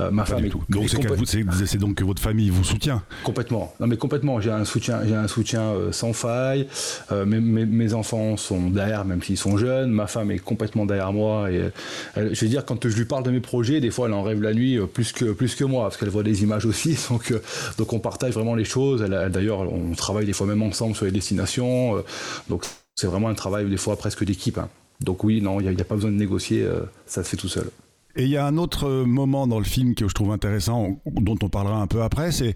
euh, 0.00 0.10
ma 0.10 0.24
femme. 0.24 0.42
Du 0.42 0.50
tout. 0.50 0.64
donc, 0.68 0.88
c'est 0.88 1.78
donc 1.78 1.94
que 1.94 2.04
votre 2.04 2.20
famille 2.20 2.50
vous 2.50 2.64
soutient 2.64 3.04
Complètement. 3.22 3.72
Non, 3.78 3.86
mais 3.86 3.96
complètement. 3.96 4.40
J'ai 4.40 4.50
un 4.50 4.64
soutien, 4.64 5.00
j'ai 5.06 5.14
un 5.14 5.28
soutien 5.28 5.62
euh, 5.62 5.92
sans 5.92 6.12
faille. 6.12 6.66
Mes, 7.12 7.40
mes, 7.40 7.94
enfants 7.94 8.36
sont 8.36 8.70
derrière, 8.70 9.04
même 9.04 9.22
s'ils 9.22 9.36
sont 9.36 9.56
jeunes. 9.56 9.90
Ma 9.90 10.08
femme 10.08 10.32
est 10.32 10.38
complètement 10.40 10.84
derrière 10.84 11.12
moi. 11.12 11.50
Et 11.52 11.70
je 12.16 12.40
veux 12.44 12.48
dire, 12.48 12.64
quand 12.64 12.88
je 12.88 12.96
lui 12.96 13.04
parle 13.04 13.22
de 13.22 13.30
mes 13.30 13.40
projets, 13.40 13.80
des 13.80 13.90
fois, 13.90 14.08
elle 14.08 14.14
en 14.14 14.22
rêve 14.22 14.42
la 14.42 14.52
nuit 14.52 14.78
plus 14.92 15.12
que, 15.12 15.26
plus 15.26 15.54
que 15.54 15.64
moi, 15.64 15.84
parce 15.84 15.96
qu'elle 15.96 16.08
voit 16.08 16.24
des 16.24 16.42
images 16.42 16.66
aussi. 16.66 16.98
Donc, 17.10 17.32
donc 17.78 17.92
on 17.92 17.98
partage 17.98 18.34
vraiment 18.34 18.54
les 18.54 18.64
choses. 18.64 19.02
D'ailleurs, 19.02 19.60
on 19.60 19.94
travaille 19.94 20.26
des 20.26 20.32
fois 20.32 20.46
même 20.46 20.62
ensemble 20.62 20.94
sur 20.94 21.04
les 21.04 21.10
destinations. 21.10 21.96
Euh, 21.96 22.02
donc 22.48 22.64
c'est 22.94 23.06
vraiment 23.06 23.28
un 23.28 23.34
travail 23.34 23.68
des 23.68 23.76
fois 23.76 23.96
presque 23.96 24.24
d'équipe. 24.24 24.58
Hein. 24.58 24.68
Donc 25.00 25.24
oui, 25.24 25.40
non, 25.40 25.60
il 25.60 25.68
n'y 25.68 25.80
a, 25.80 25.84
pas 25.84 25.94
besoin 25.94 26.10
de 26.10 26.16
négocier, 26.16 26.62
euh, 26.62 26.80
ça 27.06 27.24
se 27.24 27.28
fait 27.28 27.36
tout 27.36 27.48
seul. 27.48 27.70
Et 28.14 28.24
il 28.24 28.30
y 28.30 28.36
a 28.36 28.46
un 28.46 28.58
autre 28.58 28.88
moment 29.04 29.46
dans 29.46 29.58
le 29.58 29.64
film 29.64 29.94
que 29.94 30.06
je 30.06 30.14
trouve 30.14 30.32
intéressant, 30.32 31.00
dont 31.06 31.38
on 31.42 31.48
parlera 31.48 31.76
un 31.76 31.86
peu 31.86 32.02
après, 32.02 32.30
c'est 32.30 32.54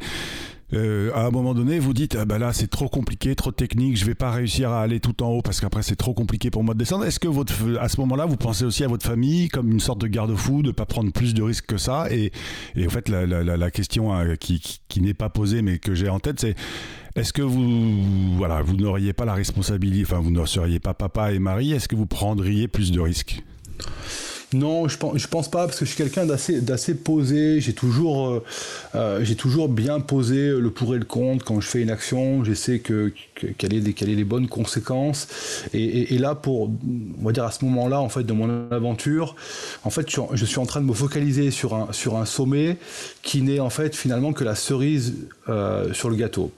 euh, 0.73 1.11
à 1.15 1.27
un 1.27 1.31
moment 1.31 1.55
donné, 1.55 1.79
vous 1.79 1.93
dites 1.93 2.17
ah 2.21 2.25
bah 2.25 2.39
là 2.39 2.53
c'est 2.53 2.67
trop 2.67 2.89
compliqué, 2.89 3.37
trop 3.37 3.53
technique, 3.53 3.97
je 3.97 4.05
vais 4.05 4.17
pas 4.17 4.33
réussir 4.33 4.71
à 4.71 4.83
aller 4.83 4.99
tout 4.99 5.23
en 5.23 5.29
haut 5.29 5.43
parce 5.43 5.61
qu'après 5.61 5.83
c'est 5.83 5.97
trop 5.97 6.13
compliqué 6.13 6.51
pour 6.51 6.65
moi 6.65 6.75
de 6.75 6.79
descendre. 6.79 7.05
Est-ce 7.05 7.21
que 7.21 7.29
votre, 7.29 7.55
à 7.81 7.89
ce 7.89 8.01
moment-là, 8.01 8.27
vous 8.27 8.37
pensez 8.37 8.65
aussi 8.65 8.83
à 8.83 8.89
votre 8.89 9.07
famille 9.07 9.49
comme 9.49 9.71
une 9.71 9.81
sorte 9.81 10.01
de 10.01 10.09
garde-fou, 10.09 10.63
de 10.63 10.73
pas 10.73 10.87
prendre 10.87 11.13
plus 11.13 11.35
de 11.35 11.43
risques 11.43 11.67
que 11.67 11.79
ça 11.79 12.07
Et, 12.11 12.33
et 12.75 12.87
en 12.87 12.91
fait, 12.91 13.09
la, 13.09 13.27
la, 13.27 13.71
question 13.71 14.13
euh, 14.15 14.35
qui, 14.35 14.81
qui, 14.89 15.01
n'est 15.01 15.15
pas 15.15 15.29
posée 15.29 15.63
mais 15.63 15.79
que 15.79 15.95
j'ai 15.95 16.09
en 16.09 16.19
tête, 16.19 16.41
c'est 16.41 16.57
est-ce 17.15 17.33
que 17.33 17.43
vous, 17.43 18.37
voilà, 18.37 18.63
vous 18.63 18.77
n'auriez 18.77 19.13
pas 19.13 19.25
la 19.25 19.35
responsabilité, 19.35 20.05
enfin 20.05 20.21
vous 20.21 20.31
ne 20.31 20.45
seriez 20.47 20.81
pas 20.81 20.95
papa 20.95 21.33
et 21.33 21.39
mari, 21.39 21.73
est-ce 21.73 21.89
que 21.89 21.97
vous 21.97 22.07
prendriez 22.07 22.69
plus 22.69 22.91
de 22.93 23.01
risques? 23.01 23.43
Non, 24.53 24.87
je 24.87 24.97
pense, 24.97 25.27
pense 25.27 25.51
pas 25.51 25.67
parce 25.67 25.79
que 25.79 25.85
je 25.85 25.91
suis 25.91 25.97
quelqu'un 25.97 26.25
d'assez, 26.25 26.95
posé. 26.95 27.61
J'ai 27.61 27.73
toujours, 27.73 28.29
euh, 28.29 28.45
euh, 28.95 29.25
j'ai 29.25 29.35
toujours 29.35 29.69
bien 29.69 29.99
posé 29.99 30.51
le 30.51 30.71
pour 30.71 30.95
et 30.95 30.99
le 30.99 31.05
contre 31.05 31.45
quand 31.45 31.61
je 31.61 31.67
fais 31.67 31.83
une 31.83 31.91
action. 31.91 32.45
J'essaie 32.45 32.79
que, 32.79 33.13
que 33.35 33.49
quelles 33.49 33.75
est 33.75 34.01
les, 34.03 34.25
bonnes 34.25 34.49
conséquences. 34.49 35.29
Et, 35.75 36.17
là, 36.19 36.35
pour, 36.35 36.71
on 37.21 37.25
va 37.25 37.33
dire 37.33 37.45
à 37.45 37.51
ce 37.51 37.65
moment-là, 37.65 38.01
en 38.01 38.09
fait, 38.09 38.23
de 38.23 38.33
mon 38.33 38.71
aventure, 38.71 39.35
en 39.85 39.91
fait, 39.91 40.09
je, 40.33 40.45
suis 40.45 40.59
en 40.59 40.67
train 40.67 40.81
de 40.81 40.87
me 40.87 40.95
focaliser 40.95 41.51
sur 41.51 41.75
un 41.75 41.89
sur 41.93 42.17
un 42.17 42.25
sommet 42.25 42.77
qui 43.23 43.43
n'est 43.43 43.61
en 43.61 43.71
fait 43.71 43.97
finalement 43.97 44.33
que 44.33 44.45
la 44.45 44.55
cerise 44.55 45.15
euh, 45.49 45.93
sur 45.93 46.09
le 46.09 46.17
gâteau. 46.17 46.53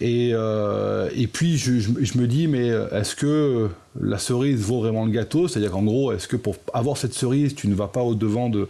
Et, 0.00 0.30
euh, 0.32 1.10
et 1.14 1.26
puis 1.26 1.58
je, 1.58 1.72
me 2.18 2.26
dis, 2.26 2.48
mais 2.48 2.68
est-ce 2.68 3.14
que 3.14 3.68
la 4.00 4.18
cerise 4.18 4.60
vaut 4.60 4.80
vraiment 4.80 5.04
le 5.04 5.10
gâteau? 5.10 5.46
C'est-à-dire 5.46 5.72
qu'en 5.72 5.82
gros, 5.82 6.12
est-ce 6.12 6.26
que 6.26 6.36
pour 6.36 6.56
avoir 6.72 6.96
cette 6.96 7.12
cerise, 7.12 7.54
tu 7.54 7.68
ne 7.68 7.74
vas 7.74 7.88
pas 7.88 8.02
au-devant 8.02 8.48
de, 8.48 8.68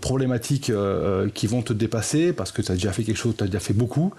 problématiques 0.00 0.70
euh, 0.70 1.28
qui 1.32 1.46
vont 1.46 1.62
te 1.62 1.72
dépasser 1.72 2.32
parce 2.32 2.50
que 2.50 2.62
tu 2.62 2.72
as 2.72 2.74
déjà 2.74 2.92
fait 2.92 3.04
quelque 3.04 3.16
chose, 3.16 3.34
tu 3.36 3.44
as 3.44 3.46
déjà 3.46 3.60
fait 3.60 3.74
beaucoup? 3.74 4.12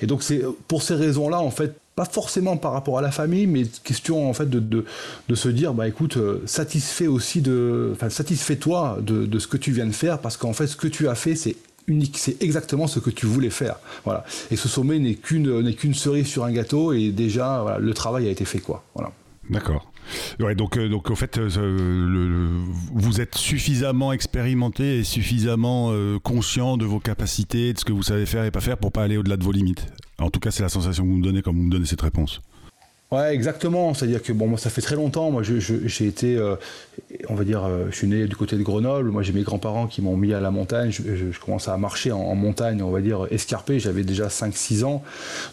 Et 0.00 0.06
donc 0.06 0.22
c'est 0.22 0.42
pour 0.66 0.82
ces 0.82 0.94
raisons-là, 0.94 1.40
en 1.40 1.50
fait, 1.50 1.76
pas 1.94 2.04
forcément 2.04 2.58
par 2.58 2.72
rapport 2.72 2.98
à 2.98 3.02
la 3.02 3.10
famille, 3.10 3.46
mais 3.46 3.62
question 3.84 4.28
en 4.28 4.34
fait 4.34 4.50
de, 4.50 4.84
se 5.34 5.48
dire, 5.48 5.72
bah 5.72 5.88
écoute, 5.88 6.18
euh, 6.18 6.44
aussi 7.08 7.40
de, 7.40 7.94
satisfais-toi 8.10 8.98
de, 9.00 9.24
de 9.24 9.38
ce 9.38 9.46
que 9.46 9.56
tu 9.56 9.72
viens 9.72 9.86
de 9.86 9.92
faire 9.92 10.18
parce 10.18 10.36
qu'en 10.36 10.52
fait, 10.52 10.66
ce 10.66 10.76
que 10.76 10.88
tu 10.88 11.08
as 11.08 11.14
fait, 11.14 11.36
c'est 11.36 11.56
c'est 12.14 12.42
exactement 12.42 12.86
ce 12.86 12.98
que 12.98 13.10
tu 13.10 13.26
voulais 13.26 13.50
faire. 13.50 13.76
Voilà. 14.04 14.24
Et 14.50 14.56
ce 14.56 14.68
sommet 14.68 14.98
n'est 14.98 15.14
qu'une 15.14 15.60
n'est 15.60 15.74
qu'une 15.74 15.94
cerise 15.94 16.26
sur 16.26 16.44
un 16.44 16.52
gâteau 16.52 16.92
et 16.92 17.10
déjà 17.10 17.78
le 17.78 17.94
travail 17.94 18.26
a 18.28 18.30
été 18.30 18.44
fait 18.44 18.60
quoi. 18.60 18.84
Voilà. 18.94 19.12
D'accord. 19.50 19.90
Ouais, 20.40 20.54
donc, 20.54 20.76
euh, 20.76 20.88
donc, 20.88 21.10
au 21.10 21.16
fait, 21.16 21.38
euh, 21.38 22.64
vous 22.92 23.20
êtes 23.20 23.34
suffisamment 23.36 24.12
expérimenté 24.12 24.98
et 24.98 25.04
suffisamment 25.04 25.88
euh, 25.90 26.18
conscient 26.18 26.76
de 26.76 26.84
vos 26.84 27.00
capacités, 27.00 27.72
de 27.72 27.78
ce 27.78 27.84
que 27.84 27.92
vous 27.92 28.02
savez 28.02 28.26
faire 28.26 28.44
et 28.44 28.50
pas 28.50 28.60
faire 28.60 28.78
pour 28.78 28.92
pas 28.92 29.02
aller 29.02 29.16
au-delà 29.16 29.36
de 29.36 29.44
vos 29.44 29.52
limites. 29.52 29.86
En 30.18 30.30
tout 30.30 30.40
cas, 30.40 30.50
c'est 30.50 30.62
la 30.62 30.68
sensation 30.68 31.04
que 31.04 31.08
vous 31.08 31.16
me 31.16 31.24
donnez 31.24 31.42
quand 31.42 31.52
vous 31.52 31.62
me 31.62 31.70
donnez 31.70 31.86
cette 31.86 32.02
réponse. 32.02 32.40
Ouais, 33.12 33.32
exactement. 33.32 33.94
C'est-à-dire 33.94 34.20
que 34.20 34.32
bon, 34.32 34.48
moi, 34.48 34.58
ça 34.58 34.68
fait 34.68 34.80
très 34.80 34.96
longtemps. 34.96 35.30
Moi, 35.30 35.42
j'ai 35.44 36.06
été, 36.06 36.36
euh, 36.36 36.56
on 37.28 37.36
va 37.36 37.44
dire, 37.44 37.64
euh, 37.64 37.86
je 37.90 37.96
suis 37.96 38.08
né 38.08 38.26
du 38.26 38.34
côté 38.34 38.56
de 38.56 38.64
Grenoble. 38.64 39.10
Moi, 39.10 39.22
j'ai 39.22 39.32
mes 39.32 39.42
grands-parents 39.42 39.86
qui 39.86 40.02
m'ont 40.02 40.16
mis 40.16 40.34
à 40.34 40.40
la 40.40 40.50
montagne. 40.50 40.90
Je, 40.90 41.02
je, 41.30 41.38
commençais 41.38 41.70
à 41.70 41.76
marcher 41.76 42.10
en, 42.10 42.34
montagne, 42.34 42.82
on 42.82 42.90
va 42.90 43.00
dire, 43.00 43.28
escarpé. 43.30 43.78
J'avais 43.78 44.02
déjà 44.02 44.26
5-6 44.26 44.84
ans. 44.84 45.04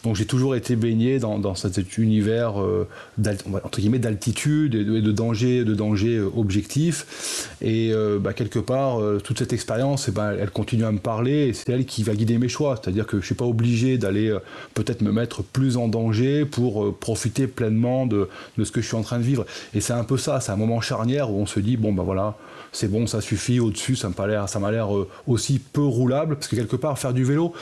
Donc, 0.03 0.15
j'ai 0.15 0.25
toujours 0.25 0.55
été 0.55 0.75
baigné 0.75 1.19
dans, 1.19 1.53
cet 1.53 1.99
univers, 1.99 2.59
euh, 2.59 2.87
d'altitude 3.17 4.73
et 4.73 4.83
de, 4.83 4.99
de, 4.99 5.11
danger, 5.11 5.63
de 5.63 5.75
danger 5.75 6.17
euh, 6.17 6.31
objectif. 6.35 7.49
Et 7.61 7.93
bah, 8.19 8.33
quelque 8.33 8.59
part, 8.59 8.99
toute 9.23 9.39
cette 9.39 9.53
expérience, 9.53 10.07
eh 10.09 10.11
ben, 10.11 10.35
elle 10.37 10.49
continue 10.49 10.83
à 10.83 10.91
me 10.91 10.99
parler. 10.99 11.53
C'est 11.53 11.69
elle 11.69 11.85
qui 11.85 12.03
va 12.03 12.13
guider 12.13 12.37
mes 12.37 12.49
choix. 12.49 12.79
C'est-à-dire 12.81 13.07
que 13.07 13.21
je 13.21 13.25
suis 13.25 13.35
pas 13.35 13.45
obligé 13.45 13.97
d'aller 13.97 14.35
peut-être 14.73 15.01
me 15.01 15.11
mettre 15.11 15.43
plus 15.43 15.77
en 15.77 15.87
danger 15.87 16.45
pour 16.45 16.93
profiter 16.97 17.42
pleinement 17.47 18.05
de, 18.05 18.29
ce 18.61 18.71
que 18.71 18.81
je 18.81 18.87
suis 18.87 18.95
en 18.95 19.01
train 19.01 19.17
de 19.17 19.23
vivre. 19.23 19.45
Et 19.73 19.81
c'est 19.81 19.93
un 19.93 20.03
peu 20.03 20.17
ça, 20.17 20.39
c'est 20.39 20.51
un 20.51 20.55
moment 20.55 20.81
charnière 20.81 21.31
où 21.31 21.39
on 21.39 21.45
se 21.45 21.59
dit, 21.59 21.77
bon 21.77 21.93
ben 21.93 22.03
voilà, 22.03 22.35
c'est 22.71 22.89
bon, 22.89 23.07
ça 23.07 23.21
suffit, 23.21 23.59
au-dessus, 23.59 23.95
ça 23.95 24.09
m'a 24.17 24.27
l'air, 24.27 24.49
ça 24.49 24.59
m'a 24.59 24.71
l'air 24.71 24.95
euh, 24.95 25.07
aussi 25.27 25.59
peu 25.59 25.83
roulable, 25.83 26.35
parce 26.35 26.47
que 26.47 26.55
quelque 26.55 26.75
part, 26.75 26.97
faire 26.97 27.13
du 27.13 27.23
vélo, 27.23 27.53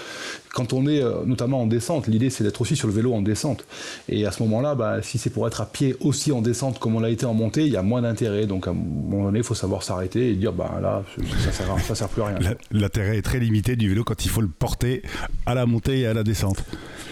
quand 0.54 0.74
on 0.74 0.88
est 0.88 1.02
euh, 1.02 1.26
notamment 1.26 1.62
en 1.62 1.68
descente, 1.68 2.08
l'idée 2.08 2.30
c'est 2.30 2.44
d'être 2.44 2.62
aussi 2.62 2.76
sur 2.76 2.88
le 2.88 2.94
vélo 2.94 3.14
en 3.14 3.22
descente. 3.22 3.66
Et 4.10 4.26
à 4.26 4.32
ce 4.32 4.42
moment-là, 4.44 4.76
bah, 4.76 5.02
si 5.02 5.18
c'est 5.18 5.30
pour 5.30 5.48
être 5.48 5.62
à 5.62 5.66
pied 5.66 5.96
aussi 6.00 6.32
en 6.32 6.42
descente 6.42 6.80
comme 6.80 6.96
on 6.96 7.00
l'a 7.00 7.10
été 7.10 7.26
en 7.26 7.34
montée, 7.34 7.66
il 7.66 7.74
y 7.74 7.78
a 7.78 7.82
moins 7.82 8.02
d'intérêt. 8.02 8.46
Donc 8.46 8.68
à 8.68 8.72
un 8.72 8.74
moment 8.74 9.26
donné, 9.26 9.40
il 9.40 9.46
faut 9.46 9.56
savoir 9.56 9.84
s'arrêter 9.84 10.32
et 10.32 10.36
dire, 10.36 10.54
bah 10.54 10.80
là, 10.82 11.04
ça 11.44 11.52
sert, 11.52 11.80
ça 11.80 11.96
sert 11.96 12.10
plus 12.10 12.22
à 12.22 12.28
rien. 12.28 12.40
L'intérêt 12.72 13.18
est 13.18 13.22
très 13.22 13.40
limité 13.40 13.76
du 13.76 13.90
vélo 13.90 14.04
quand 14.04 14.26
il 14.26 14.30
faut 14.30 14.42
le 14.42 14.48
porter 14.48 15.04
à 15.46 15.56
la 15.56 15.66
montée 15.66 16.00
et 16.00 16.08
à 16.08 16.14
la 16.14 16.24
descente. 16.24 16.64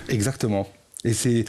Exactement. 0.07 0.67
Et 1.05 1.13
c'est 1.13 1.45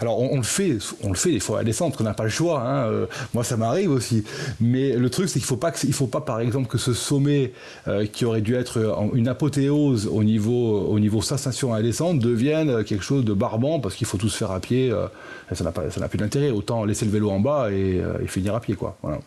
alors 0.00 0.18
on, 0.18 0.36
le 0.36 0.42
fait, 0.42 0.78
on 1.02 1.10
le 1.10 1.16
fait 1.16 1.32
des 1.32 1.40
fois 1.40 1.60
à 1.60 1.64
descendre 1.64 1.90
parce 1.90 1.98
qu'on 1.98 2.04
n'a 2.04 2.14
pas 2.14 2.24
le 2.24 2.30
choix. 2.30 2.62
Hein, 2.62 2.86
euh, 2.86 3.06
moi 3.34 3.44
ça 3.44 3.58
m'arrive 3.58 3.90
aussi. 3.90 4.24
Mais 4.58 4.96
le 4.96 5.10
truc 5.10 5.28
c'est 5.28 5.38
qu'il 5.38 5.46
faut 5.46 5.58
pas 5.58 5.72
il 5.84 5.92
faut 5.92 6.06
pas 6.06 6.22
par 6.22 6.40
exemple 6.40 6.66
que 6.66 6.78
ce 6.78 6.94
sommet 6.94 7.52
euh, 7.88 8.06
qui 8.06 8.24
aurait 8.24 8.40
dû 8.40 8.54
être 8.54 8.96
une 9.12 9.28
apothéose 9.28 10.06
au 10.06 10.24
niveau 10.24 10.80
au 10.88 10.98
niveau 10.98 11.20
sensation 11.20 11.74
à 11.74 11.82
descendre 11.82 12.22
devienne 12.22 12.84
quelque 12.84 13.04
chose 13.04 13.26
de 13.26 13.34
barbant 13.34 13.80
parce 13.80 13.96
qu'il 13.96 14.06
faut 14.06 14.16
tout 14.16 14.30
se 14.30 14.38
faire 14.38 14.50
à 14.50 14.60
pied. 14.60 14.90
Euh, 14.90 15.08
ça 15.52 15.62
n'a 15.62 15.72
pas 15.72 15.90
ça 15.90 16.00
n'a 16.00 16.08
plus 16.08 16.18
d'intérêt. 16.18 16.50
Autant 16.50 16.86
laisser 16.86 17.04
le 17.04 17.10
vélo 17.10 17.28
en 17.28 17.40
bas 17.40 17.70
et, 17.70 18.00
et 18.22 18.26
finir 18.26 18.54
à 18.54 18.60
pied 18.60 18.76
quoi. 18.76 18.96
Voilà. 19.02 19.18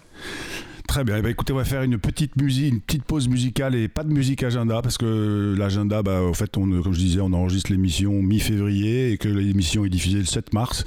Très 0.89 1.03
bien. 1.03 1.17
Eh 1.17 1.21
ben, 1.21 1.29
écoutez, 1.29 1.53
on 1.53 1.57
va 1.57 1.65
faire 1.65 1.83
une 1.83 1.99
petite 1.99 2.35
musique, 2.35 2.73
une 2.73 2.81
petite 2.81 3.03
pause 3.03 3.27
musicale 3.27 3.75
et 3.75 3.87
pas 3.87 4.03
de 4.03 4.11
musique 4.11 4.41
agenda 4.41 4.81
parce 4.81 4.97
que 4.97 5.53
l'agenda, 5.55 6.01
bah, 6.01 6.23
en 6.23 6.33
fait, 6.33 6.57
on, 6.57 6.81
comme 6.81 6.93
je 6.93 6.99
disais, 6.99 7.21
on 7.21 7.31
enregistre 7.31 7.71
l'émission 7.71 8.11
mi-février 8.11 9.11
et 9.11 9.19
que 9.19 9.27
l'émission 9.27 9.85
est 9.85 9.89
diffusée 9.89 10.17
le 10.17 10.25
7 10.25 10.51
mars. 10.51 10.85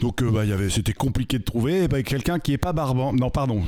Donc, 0.00 0.20
euh, 0.20 0.32
bah, 0.32 0.42
c'était 0.68 0.92
compliqué 0.92 1.38
de 1.38 1.44
trouver. 1.44 1.86
Bah, 1.86 2.02
quelqu'un 2.02 2.40
qui 2.40 2.54
est 2.54 2.58
pas 2.58 2.72
barbant. 2.72 3.12
Non, 3.12 3.30
pardon. 3.30 3.62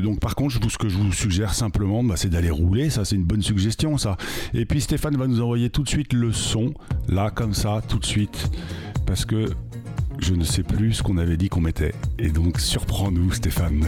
donc, 0.00 0.20
par 0.20 0.36
contre, 0.36 0.54
ce 0.70 0.78
que 0.78 0.88
je 0.88 0.96
vous 0.96 1.12
suggère 1.12 1.54
simplement, 1.54 2.04
bah, 2.04 2.14
c'est 2.16 2.30
d'aller 2.30 2.50
rouler. 2.50 2.88
Ça, 2.88 3.04
c'est 3.04 3.16
une 3.16 3.24
bonne 3.24 3.42
suggestion, 3.42 3.98
ça. 3.98 4.16
Et 4.54 4.64
puis, 4.64 4.80
Stéphane 4.80 5.16
va 5.16 5.26
nous 5.26 5.40
envoyer 5.40 5.70
tout 5.70 5.82
de 5.82 5.88
suite 5.88 6.12
le 6.12 6.32
son, 6.32 6.72
là, 7.08 7.30
comme 7.30 7.52
ça, 7.52 7.82
tout 7.88 7.98
de 7.98 8.06
suite, 8.06 8.48
parce 9.06 9.24
que 9.24 9.50
je 10.18 10.34
ne 10.34 10.44
sais 10.44 10.62
plus 10.62 10.94
ce 10.94 11.02
qu'on 11.02 11.16
avait 11.16 11.36
dit 11.36 11.48
qu'on 11.48 11.60
mettait. 11.60 11.94
Et 12.18 12.30
donc, 12.30 12.60
surprends-nous, 12.60 13.32
Stéphane. 13.32 13.84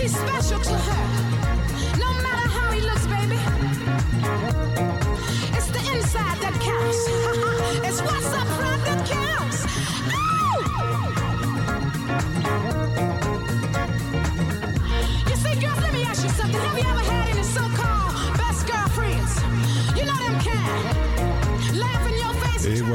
He's 0.00 0.14
special 0.14 0.60
to 0.60 0.74
her. 0.74 1.37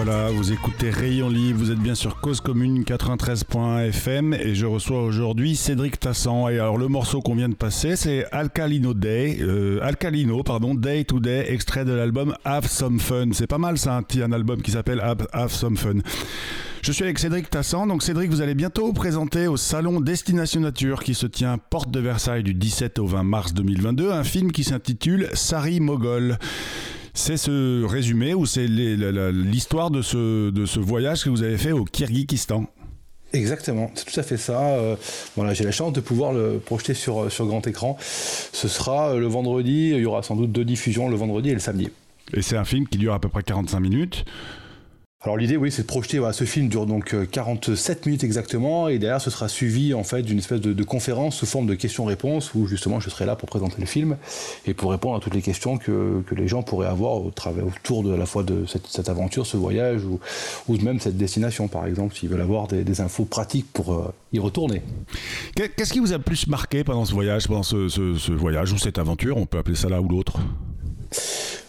Voilà, 0.06 0.32
vous 0.32 0.52
écoutez 0.52 0.90
Rayon 0.90 1.30
Libre, 1.30 1.60
vous 1.60 1.72
êtes 1.72 1.80
bien 1.80 1.96
sur 1.96 2.20
Cause 2.20 2.42
Commune 2.42 2.84
93.fm 2.84 4.34
et 4.34 4.54
je 4.54 4.66
reçois 4.66 5.02
aujourd'hui 5.02 5.56
Cédric 5.56 5.98
Tassan. 5.98 6.50
Et 6.50 6.60
alors 6.60 6.78
le 6.78 6.90
morceau 6.90 7.22
qu'on 7.22 7.36
vient 7.36 7.48
de 7.48 7.56
passer, 7.56 7.96
c'est 7.96 8.26
Alcalino 8.34 8.94
Day, 8.94 9.38
euh, 9.40 9.80
Alcalino, 9.82 10.44
pardon, 10.44 10.76
Day 10.76 11.06
to 11.06 11.22
Day, 11.22 11.46
extrait 11.48 11.86
de 11.86 11.94
l'album 11.94 12.36
Have 12.44 12.68
Some 12.68 13.00
Fun. 13.00 13.30
C'est 13.32 13.48
pas 13.48 13.58
mal 13.58 13.78
ça, 13.78 14.02
un, 14.22 14.32
album 14.34 14.62
qui 14.62 14.72
s'appelle 14.72 15.00
Have, 15.00 15.26
Have 15.32 15.52
Some 15.52 15.78
Fun. 15.78 16.00
Je 16.82 16.92
suis 16.92 17.06
avec 17.06 17.18
Cédric 17.18 17.50
Tassan. 17.50 17.88
Donc 17.88 18.04
Cédric, 18.04 18.30
vous 18.30 18.42
allez 18.42 18.56
bientôt 18.56 18.88
vous 18.88 18.94
présenter 18.94 19.48
au 19.48 19.56
salon 19.56 20.02
Destination 20.02 20.60
Nature 20.60 21.02
qui 21.02 21.14
se 21.14 21.28
tient 21.28 21.58
porte 21.58 21.92
de 21.92 22.02
Versailles 22.02 22.44
du 22.44 22.54
17 22.54 23.00
au 23.00 23.08
20 23.08 23.24
mars 23.24 23.54
2022 23.54 24.12
un 24.12 24.26
film 24.26 24.52
qui 24.52 24.66
s'intitule 24.66 25.30
Sari 25.34 25.80
Mogol. 25.80 26.38
C'est 27.14 27.38
ce 27.38 27.84
résumé 27.86 28.34
ou 28.34 28.46
c'est 28.46 28.66
l'histoire 28.68 29.92
de 29.92 30.02
ce, 30.02 30.50
de 30.50 30.66
ce 30.66 30.80
voyage 30.80 31.24
que 31.24 31.30
vous 31.30 31.44
avez 31.44 31.58
fait 31.58 31.72
au 31.72 31.86
Kyrgyzstan 31.86 32.66
Exactement, 33.34 33.90
c'est 33.96 34.06
tout 34.06 34.20
à 34.20 34.24
fait 34.24 34.38
ça. 34.38 34.60
Euh, 34.62 34.96
voilà, 35.36 35.56
j'ai 35.56 35.64
la 35.64 35.72
chance 35.72 35.92
de 35.92 36.02
pouvoir 36.02 36.34
le 36.34 36.60
projeter 36.60 36.94
sur, 36.94 37.32
sur 37.32 37.48
grand 37.48 37.66
écran. 37.66 37.98
Ce 38.00 38.68
sera 38.68 39.16
le 39.16 39.26
vendredi, 39.26 39.90
il 39.90 40.02
y 40.02 40.06
aura 40.06 40.22
sans 40.22 40.36
doute 40.36 40.52
deux 40.52 40.66
diffusions 40.66 41.10
le 41.10 41.16
vendredi 41.16 41.50
et 41.50 41.54
le 41.54 41.60
samedi. 41.60 41.90
Et 42.34 42.44
c'est 42.44 42.58
un 42.58 42.66
film 42.66 42.88
qui 42.88 43.00
dure 43.00 43.14
à 43.14 43.20
peu 43.20 43.30
près 43.30 43.42
45 43.42 43.80
minutes. 43.80 44.26
Alors 45.24 45.38
l'idée, 45.38 45.56
oui, 45.56 45.72
c'est 45.72 45.84
de 45.84 45.88
projeter. 45.88 46.20
Voilà, 46.20 46.34
ce 46.34 46.44
film 46.44 46.68
dure 46.68 46.86
donc 46.86 47.16
47 47.32 47.98
euh, 47.98 48.02
minutes 48.06 48.26
exactement, 48.26 48.90
et 48.90 49.00
derrière, 49.00 49.22
ce 49.22 49.30
sera 49.30 49.48
suivi 49.48 49.94
en 49.94 50.04
fait 50.04 50.22
d'une 50.22 50.38
espèce 50.38 50.60
de, 50.60 50.84
conférence 50.84 51.38
sous 51.38 51.46
forme 51.46 51.66
de 51.66 51.76
questions-réponses 51.76 52.54
où 52.56 52.68
justement, 52.68 53.00
je 53.00 53.10
serai 53.10 53.26
là 53.26 53.38
pour 53.38 53.48
présenter 53.48 53.78
le 53.80 53.86
film 53.86 54.18
et 54.66 54.74
pour 54.74 54.92
répondre 54.92 55.16
à 55.16 55.20
toutes 55.22 55.34
les 55.34 55.42
questions 55.42 55.78
que, 55.78 56.22
que 56.28 56.36
les 56.36 56.50
gens 56.50 56.62
pourraient 56.62 56.90
avoir 56.90 57.22
autour 57.26 58.04
de 58.04 58.14
la 58.14 58.26
fois 58.26 58.44
de 58.44 58.66
cette, 58.66 59.08
aventure, 59.08 59.46
ce 59.46 59.56
voyage 59.56 60.04
ou, 60.04 60.20
ou 60.68 60.78
même 60.80 61.00
cette 61.00 61.16
destination, 61.16 61.70
par 61.70 61.86
exemple, 61.86 62.16
s'ils 62.16 62.28
veulent 62.28 62.42
avoir 62.42 62.68
des, 62.68 63.02
infos 63.02 63.24
pratiques 63.24 63.68
pour 63.72 63.94
euh, 63.94 64.14
y 64.34 64.40
retourner. 64.40 64.82
Qu'est-ce 65.56 65.94
qui 65.94 66.00
vous 66.00 66.12
a 66.12 66.20
plus 66.20 66.48
marqué 66.48 66.84
pendant 66.84 67.06
ce 67.06 67.14
voyage, 67.14 67.48
pendant 67.48 67.64
ce, 67.64 67.88
ce 67.88 68.32
voyage 68.34 68.74
ou 68.74 68.78
cette 68.78 68.98
aventure 68.98 69.38
On 69.38 69.46
peut 69.46 69.58
appeler 69.58 69.78
ça 69.78 69.88
là 69.88 70.02
ou 70.02 70.10
l'autre? 70.10 70.38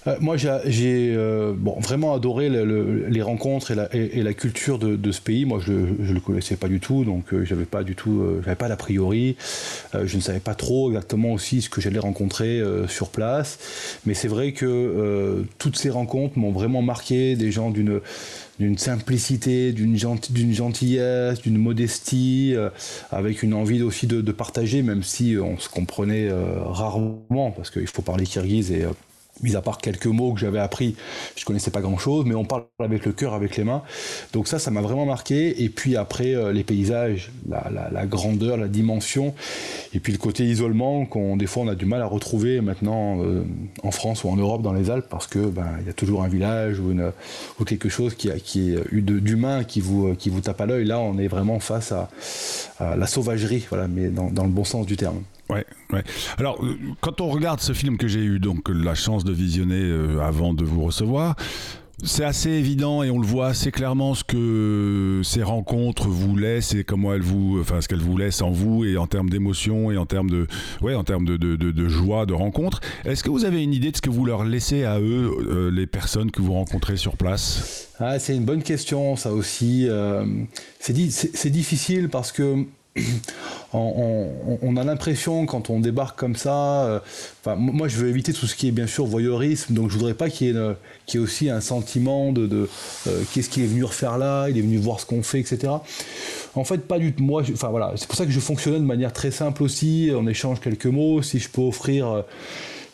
Euh, 0.07 0.17
moi, 0.21 0.37
j'ai 0.37 1.15
euh, 1.17 1.55
vraiment 1.81 2.15
adoré 2.15 2.49
les 2.49 3.23
rencontres 3.23 3.73
et 3.73 4.23
la, 4.23 4.35
culture 4.35 4.79
de, 4.79 5.13
ce 5.13 5.21
pays. 5.21 5.45
Moi, 5.45 5.61
je 5.65 5.73
ne 5.73 6.13
le 6.13 6.21
connaissais 6.21 6.57
pas 6.57 6.69
du 6.69 6.81
tout, 6.81 7.05
donc 7.05 7.33
euh, 7.33 7.45
j'avais 7.45 7.65
pas 7.65 7.83
du 7.83 7.95
tout, 7.95 8.23
j'avais 8.45 8.57
pas 8.57 8.69
d'a 8.69 8.77
priori. 8.77 9.37
je 9.93 10.17
ne 10.17 10.21
savais 10.21 10.41
pas 10.41 10.55
trop 10.55 10.89
exactement 10.89 11.33
aussi 11.33 11.63
ce 11.63 11.71
que 11.71 11.81
j'allais 11.81 11.99
rencontrer 11.99 12.63
sur 12.89 13.09
place. 13.09 13.59
Mais 14.07 14.15
c'est 14.15 14.29
vrai 14.29 14.53
que 14.53 15.45
toutes 15.59 15.77
ces 15.77 15.91
rencontres 15.91 16.39
m'ont 16.39 16.53
vraiment 16.53 16.83
marqué. 16.83 17.37
Des 17.37 17.51
gens 17.51 17.71
d'une 17.71 18.79
simplicité, 18.79 19.73
d'une 19.73 19.97
gentillesse, 19.97 21.41
d'une 21.41 21.59
modestie, 21.59 22.55
avec 23.11 23.43
une 23.43 23.55
envie 23.55 23.83
aussi 23.83 24.07
de, 24.07 24.33
partager, 24.33 24.83
même 24.83 25.03
si 25.03 25.37
on 25.41 25.59
se 25.59 25.69
comprenait 25.69 26.29
rarement, 26.67 27.51
parce 27.53 27.71
qu'il 27.71 27.87
faut 27.87 28.03
parler 28.03 28.25
kirghize 28.25 28.73
et 28.73 28.85
mis 29.43 29.57
à 29.57 29.63
part 29.63 29.79
quelques 29.79 30.07
mots 30.07 30.33
que 30.33 30.41
j'avais 30.41 30.59
appris, 30.59 30.97
je 31.37 31.45
connaissais 31.45 31.71
pas 31.71 31.81
grand 31.81 31.99
chose, 31.99 32.25
mais 32.27 32.35
on 32.35 32.45
parle 32.45 32.65
avec 32.79 33.05
le 33.05 33.13
cœur, 33.13 33.35
avec 33.35 33.57
les 33.57 33.65
mains. 33.65 33.83
Donc 34.33 34.49
ça, 34.49 34.59
ça 34.59 34.71
m'a 34.71 34.81
vraiment 34.81 35.07
marqué. 35.07 35.63
Et 35.63 35.69
puis 35.69 35.97
après, 35.97 36.35
euh, 36.35 36.53
les 36.53 36.65
paysages, 36.65 37.31
la, 37.49 38.07
grandeur, 38.07 38.57
la 38.57 38.69
dimension, 38.69 39.35
et 39.93 40.01
puis 40.01 40.13
le 40.13 40.19
côté 40.19 40.45
isolement 40.45 41.07
qu'on 41.07 41.37
des 41.37 41.47
fois 41.47 41.65
on 41.65 41.69
a 41.69 41.75
du 41.75 41.87
mal 41.87 42.03
à 42.03 42.07
retrouver 42.07 42.61
maintenant 42.61 43.23
euh, 43.23 43.45
en 43.83 43.91
France 43.91 44.25
ou 44.25 44.29
en 44.29 44.37
Europe 44.37 44.63
dans 44.63 44.73
les 44.73 44.91
Alpes, 44.91 45.07
parce 45.09 45.27
que 45.27 45.39
ben 45.39 45.67
il 45.81 45.87
y 45.87 45.91
a 45.91 45.93
toujours 45.93 46.23
un 46.23 46.29
village 46.29 46.79
ou, 46.81 46.91
une, 46.91 47.13
ou 47.61 47.65
quelque 47.65 47.89
chose 47.89 48.15
qui 48.15 48.31
qui 48.43 48.75
est 48.75 48.93
d'humain 48.93 49.65
qui 49.65 49.81
vous 49.81 50.15
qui 50.15 50.31
vous 50.31 50.41
tape 50.41 50.61
à 50.61 50.67
l'œil. 50.67 50.85
Là, 50.85 51.01
on 51.01 51.19
est 51.19 51.29
vraiment 51.29 51.61
face 51.61 51.93
à, 51.93 52.09
la 52.97 53.07
sauvagerie, 53.07 53.67
voilà, 53.69 53.89
mais 53.89 54.09
dans 54.09 54.45
le 54.45 54.51
bon 54.51 54.65
sens 54.65 54.87
du 54.87 54.97
terme. 54.97 55.23
Ouais, 55.51 55.67
ouais. 55.93 56.03
Alors, 56.39 56.63
euh, 56.65 56.77
quand 57.01 57.21
on 57.21 57.29
regarde 57.29 57.61
ce 57.61 57.73
film 57.73 57.99
que 57.99 58.09
j'ai 58.09 58.21
eu 58.25 58.39
donc 58.39 58.69
la 58.69 58.95
chance 58.95 59.25
de 59.25 59.33
visionner 59.33 59.81
euh, 59.83 60.21
avant 60.21 60.55
de 60.55 60.65
vous 60.65 60.83
recevoir, 60.83 61.37
c'est 62.03 62.25
assez 62.25 62.51
évident 62.51 63.03
et 63.03 63.11
on 63.11 63.19
le 63.19 63.27
voit 63.27 63.47
assez 63.49 63.71
clairement 63.71 64.15
ce 64.15 64.25
que 64.25 65.21
ces 65.23 65.43
rencontres 65.43 66.09
vous 66.09 66.37
laissent 66.37 66.75
et 66.75 66.83
comment 66.83 67.15
elles 67.15 67.23
vous, 67.23 67.59
enfin 67.61 67.81
ce 67.81 67.89
qu'elles 67.89 68.01
vous 68.01 68.17
laissent 68.17 68.43
en 68.43 68.51
vous 68.51 68.85
et 68.85 68.97
en 68.97 69.07
termes 69.07 69.31
d'émotion 69.31 69.93
et 69.93 69.97
en 69.97 70.05
termes 70.05 70.29
de, 70.29 70.47
ouais, 70.83 70.95
en 70.95 71.05
termes 71.05 71.25
de, 71.25 71.37
de, 71.37 71.57
de, 71.57 71.89
joie, 71.89 72.27
de 72.27 72.33
rencontre. 72.33 72.81
Est-ce 73.05 73.23
que 73.23 73.31
vous 73.31 73.45
avez 73.45 73.63
une 73.63 73.73
idée 73.73 73.91
de 73.91 73.97
ce 73.97 74.03
que 74.03 74.11
vous 74.11 74.25
leur 74.25 74.45
laissez 74.45 74.85
à 74.85 74.99
eux, 74.99 75.31
euh, 75.47 75.71
les 75.71 75.87
personnes 75.87 76.31
que 76.31 76.43
vous 76.43 76.55
rencontrez 76.55 76.97
sur 76.97 77.17
place? 77.17 77.91
Ah, 78.01 78.19
C'est 78.19 78.35
une 78.35 78.45
bonne 78.45 78.63
question, 78.63 79.15
ça 79.15 79.33
aussi. 79.33 79.89
c'est 80.81 81.51
difficile 81.51 82.09
parce 82.09 82.33
que 82.33 82.65
on, 83.73 84.77
a 84.77 84.85
l'impression 84.85 85.47
quand 85.47 85.69
on 85.71 85.81
débarque 85.81 86.19
comme 86.19 86.37
ça, 86.37 86.85
euh, 86.85 87.01
moi 87.57 87.89
je 87.89 87.97
veux 87.97 88.09
éviter 88.09 88.33
tout 88.33 88.47
ce 88.47 88.55
qui 88.55 88.69
est 88.69 88.73
bien 88.73 88.87
sûr 88.87 89.05
voyeurisme, 89.05 89.75
donc 89.75 89.91
je 89.91 89.97
voudrais 89.97 90.15
pas 90.15 90.31
qu'il 90.31 90.49
y, 90.49 91.17
ait 91.17 91.19
aussi 91.19 91.51
un 91.51 91.61
sentiment 91.61 92.33
de, 92.33 92.69
euh, 93.09 93.23
qu'est-ce 93.33 93.51
qu'il 93.51 93.65
est 93.65 93.69
venu 93.69 93.85
refaire 93.85 94.17
là, 94.17 94.49
il 94.49 94.59
est 94.59 94.63
venu 94.63 94.77
voir 94.77 95.01
ce 95.01 95.07
qu'on 95.07 95.23
fait, 95.23 95.41
etc. 95.41 95.73
En 96.55 96.65
fait, 96.65 96.79
pas 96.79 96.99
du 96.99 97.13
tout. 97.13 97.23
Moi, 97.25 97.43
enfin 97.53 97.69
voilà, 97.69 97.93
c'est 97.97 98.07
pour 98.07 98.17
ça 98.17 98.27
que 98.27 98.31
je 98.31 98.41
fonctionnais 98.41 98.79
de 98.79 98.85
manière 98.85 99.13
très 99.13 99.33
simple 99.33 99.63
aussi. 99.63 100.11
On 100.15 100.27
échange 100.29 100.61
quelques 100.61 100.87
mots. 100.87 101.21
Si 101.21 101.41
je 101.41 101.49
peux 101.49 101.63
offrir 101.63 102.09
euh, 102.09 102.23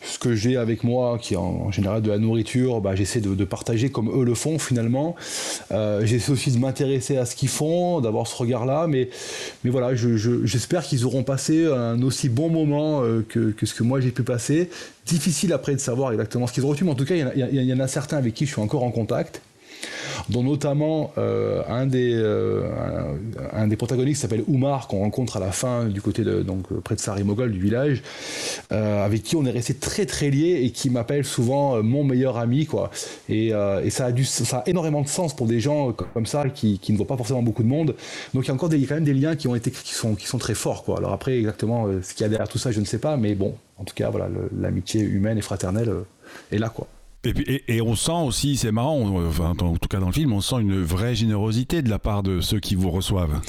ce 0.03 0.17
que 0.17 0.35
j'ai 0.35 0.57
avec 0.57 0.83
moi, 0.83 1.17
qui 1.19 1.35
est 1.35 1.37
en, 1.37 1.71
général 1.71 2.01
de 2.01 2.09
la 2.09 2.17
nourriture, 2.17 2.81
bah, 2.81 2.95
j'essaie 2.95 3.21
de, 3.21 3.45
partager 3.45 3.89
comme 3.89 4.09
eux 4.09 4.23
le 4.23 4.35
font 4.35 4.59
finalement. 4.59 5.15
Euh, 5.71 6.05
j'essaie 6.05 6.31
aussi 6.31 6.51
de 6.51 6.57
m'intéresser 6.57 7.17
à 7.17 7.25
ce 7.25 7.35
qu'ils 7.35 7.49
font, 7.49 8.01
d'avoir 8.01 8.27
ce 8.27 8.35
regard-là, 8.35 8.87
mais, 8.87 9.09
mais 9.63 9.71
voilà, 9.71 9.95
j'espère 9.95 10.83
qu'ils 10.83 11.05
auront 11.05 11.23
passé 11.23 11.65
un 11.65 12.01
aussi 12.01 12.29
bon 12.29 12.49
moment 12.49 13.03
euh, 13.03 13.25
que, 13.27 13.53
ce 13.65 13.73
que 13.73 13.83
moi 13.83 13.99
j'ai 13.99 14.11
pu 14.11 14.23
passer. 14.23 14.69
Difficile 15.05 15.53
après 15.53 15.73
de 15.73 15.79
savoir 15.79 16.11
exactement 16.11 16.47
ce 16.47 16.53
qu'ils 16.53 16.65
ont 16.65 16.69
retenu, 16.69 16.85
mais 16.85 16.91
en 16.91 16.95
tout 16.95 17.05
cas, 17.05 17.15
il 17.15 17.63
y, 17.63 17.73
en 17.73 17.79
a 17.79 17.87
certains 17.87 18.17
avec 18.17 18.33
qui 18.33 18.45
je 18.45 18.51
suis 18.51 18.61
encore 18.61 18.83
en 18.83 18.91
contact 18.91 19.41
dont 20.29 20.43
notamment 20.43 21.11
euh, 21.17 21.63
un, 21.67 21.85
des, 21.85 22.13
euh, 22.13 22.69
un, 23.53 23.69
protagonistes 23.69 24.21
s'appelle 24.21 24.43
Oumar, 24.47 24.87
qu'on 24.87 24.99
rencontre 24.99 25.37
à 25.37 25.39
la 25.39 25.51
fin 25.51 25.85
du 25.85 26.01
côté 26.01 26.23
de, 26.23 26.41
donc, 26.41 26.71
près 26.81 26.95
de 26.95 26.99
Sarimogol, 26.99 27.51
du 27.51 27.59
village, 27.59 28.03
euh, 28.71 29.05
avec 29.05 29.23
qui 29.23 29.35
on 29.35 29.45
est 29.45 29.51
resté 29.51 29.73
très 29.73 30.05
très 30.05 30.29
liés 30.29 30.61
et 30.63 30.71
qui 30.71 30.89
m'appelle 30.89 31.25
souvent 31.25 31.81
mon 31.83 32.03
meilleur 32.03 32.37
ami. 32.37 32.65
Quoi. 32.65 32.91
Et, 33.29 33.51
ça, 33.89 34.05
a 34.07 34.23
ça 34.23 34.63
énormément 34.65 35.01
de 35.01 35.07
sens 35.07 35.35
pour 35.35 35.47
des 35.47 35.59
gens 35.59 35.91
comme 35.91 36.25
ça 36.25 36.49
qui, 36.49 36.79
qui 36.79 36.91
ne 36.91 36.97
voient 36.97 37.07
pas 37.07 37.17
forcément 37.17 37.43
beaucoup 37.43 37.63
de 37.63 37.67
monde. 37.67 37.95
Donc 38.33 38.45
il 38.45 38.47
y 38.47 38.51
a 38.51 38.53
encore 38.53 38.69
des, 38.69 38.81
quand 38.85 38.95
même 38.95 39.03
des 39.03 39.13
liens 39.13 39.35
qui, 39.35 39.47
ont 39.47 39.55
été, 39.55 39.71
qui, 39.71 39.93
sont, 39.93 40.15
qui 40.15 40.27
sont 40.27 40.37
très 40.37 40.53
forts. 40.53 40.83
Quoi. 40.83 40.97
Alors 40.97 41.13
après, 41.13 41.37
exactement 41.37 41.87
ce 42.01 42.13
qu'il 42.13 42.23
y 42.23 42.25
a 42.25 42.29
derrière 42.29 42.47
tout 42.47 42.57
ça, 42.57 42.71
je 42.71 42.79
ne 42.79 42.85
sais 42.85 42.99
pas, 42.99 43.17
mais 43.17 43.35
bon, 43.35 43.55
en 43.77 43.83
tout 43.83 43.95
cas, 43.95 44.09
voilà, 44.09 44.29
l'amitié 44.57 45.01
humaine 45.01 45.37
et 45.37 45.41
fraternelle 45.41 45.91
est 46.51 46.57
là. 46.57 46.69
quoi. 46.69 46.87
Et, 47.23 47.81
on 47.81 47.95
sent 47.95 48.11
aussi, 48.25 48.57
c'est 48.57 48.71
marrant, 48.71 48.99
en 48.99 49.75
tout 49.75 49.87
cas 49.87 49.99
dans 49.99 50.07
le 50.07 50.11
film, 50.11 50.33
on 50.33 50.41
sent 50.41 50.55
une 50.59 50.81
vraie 50.81 51.13
générosité 51.13 51.83
de 51.83 51.89
la 51.89 51.99
part 51.99 52.23
de 52.23 52.41
ceux 52.41 52.59
qui 52.59 52.73
vous 52.73 52.89
reçoivent. 52.89 53.39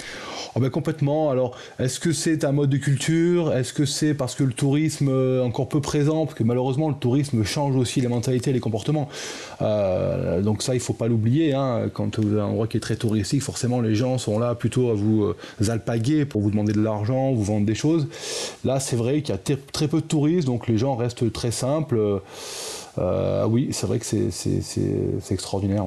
Oh 0.55 0.61
ben 0.61 0.69
complètement. 0.69 1.31
Alors, 1.31 1.57
est-ce 1.79 1.99
que 1.99 2.13
c'est 2.13 2.45
un 2.45 2.53
mode 2.53 2.69
de 2.69 2.77
culture? 2.77 3.55
Est-ce 3.55 3.73
que 3.73 3.87
c'est 3.87 4.13
parce 4.13 4.35
que 4.35 4.45
le 4.45 4.53
tourisme 4.53 5.09
est 5.09 5.41
encore 5.41 5.67
peu 5.67 5.81
présent? 5.81 6.27
Parce 6.27 6.37
que 6.37 6.45
malheureusement, 6.45 6.91
le 6.91 6.95
tourisme 6.95 7.43
change 7.45 7.75
aussi 7.75 8.03
les 8.03 8.09
mentalités 8.09 8.53
les 8.53 8.61
comportements. 8.61 9.09
Euh, 9.63 10.43
donc 10.43 10.63
ça, 10.63 10.75
il 10.75 10.81
faut 10.81 10.93
pas 10.93 11.09
l'oublier. 11.09 11.55
Hein. 11.55 11.89
Quand 11.95 12.19
vous 12.19 12.33
avez 12.33 12.43
un 12.43 12.47
endroit 12.47 12.67
qui 12.67 12.77
est 12.77 12.81
très 12.81 12.97
touristique, 12.97 13.43
forcément, 13.43 13.81
les 13.81 13.95
gens 13.95 14.19
sont 14.19 14.39
là 14.39 14.55
plutôt 14.55 14.91
à 14.91 14.95
vous 14.95 15.23
euh, 15.25 15.71
alpaguer 15.71 16.27
pour 16.27 16.43
vous 16.43 16.51
demander 16.51 16.75
de 16.75 16.83
l'argent, 16.83 17.33
vous 17.33 17.45
vendre 17.45 17.65
des 17.65 17.75
choses. 17.75 18.07
Là, 18.67 18.79
c'est 18.79 18.97
vrai 18.97 19.23
qu'il 19.23 19.35
y 19.35 19.39
a 19.39 19.57
très 19.73 19.89
peu 19.89 20.03
de 20.03 20.07
touristes, 20.07 20.47
donc 20.47 20.69
les 20.69 20.77
gens 20.77 20.97
restent 20.97 21.33
très 21.33 21.51
simples. 21.51 21.97
Euh, 21.97 22.19
oui, 22.99 23.69
c'est 23.73 23.87
vrai 23.87 23.99
que 23.99 24.05
c'est 24.05 25.33
extraordinaire. 25.33 25.85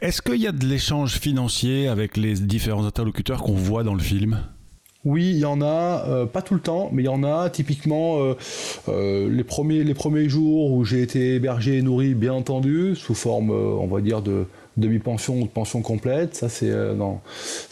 Est-ce 0.00 0.22
qu'il 0.22 0.40
y 0.40 0.46
a 0.46 0.52
de 0.52 0.66
l'échange 0.66 1.18
financier 1.18 1.88
avec 1.88 2.16
les 2.16 2.34
différents 2.34 2.84
interlocuteurs 2.84 3.42
qu'on 3.42 3.54
voit 3.54 3.84
dans 3.84 3.94
le 3.94 4.00
film? 4.00 4.38
Oui, 5.04 5.30
il 5.30 5.38
y 5.38 5.44
en 5.44 5.62
a, 5.62 6.04
euh, 6.08 6.26
pas 6.26 6.42
tout 6.42 6.54
le 6.54 6.60
temps, 6.60 6.90
mais 6.92 7.02
il 7.02 7.06
y 7.06 7.08
en 7.08 7.22
a. 7.22 7.48
Typiquement, 7.50 8.18
euh, 8.88 9.28
les, 9.28 9.44
premiers, 9.44 9.84
les 9.84 9.94
premiers 9.94 10.28
jours 10.28 10.72
où 10.72 10.84
j'ai 10.84 11.02
été 11.02 11.36
hébergé 11.36 11.78
et 11.78 11.82
nourri, 11.82 12.14
bien 12.14 12.32
entendu, 12.32 12.96
sous 12.96 13.14
forme, 13.14 13.50
on 13.50 13.86
va 13.86 14.00
dire, 14.00 14.22
de, 14.22 14.46
demi-pension 14.78 15.40
ou 15.40 15.42
de 15.44 15.48
pension 15.48 15.82
complète, 15.82 16.34
ça 16.34 16.48
c'est 16.48 16.70
euh, 16.70 16.94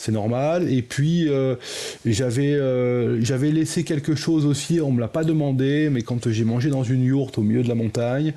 normal. 0.08 0.72
Et 0.72 0.82
puis 0.82 1.28
euh, 1.28 1.56
j'avais 2.04 2.54
euh, 2.54 3.22
j'avais 3.22 3.50
laissé 3.50 3.84
quelque 3.84 4.14
chose 4.14 4.46
aussi, 4.46 4.80
on 4.80 4.92
me 4.92 5.00
l'a 5.00 5.08
pas 5.08 5.24
demandé, 5.24 5.88
mais 5.90 6.02
quand 6.02 6.30
j'ai 6.30 6.44
mangé 6.44 6.70
dans 6.70 6.82
une 6.82 7.04
yourte 7.04 7.38
au 7.38 7.42
milieu 7.42 7.62
de 7.62 7.68
la 7.68 7.74
montagne, 7.74 8.32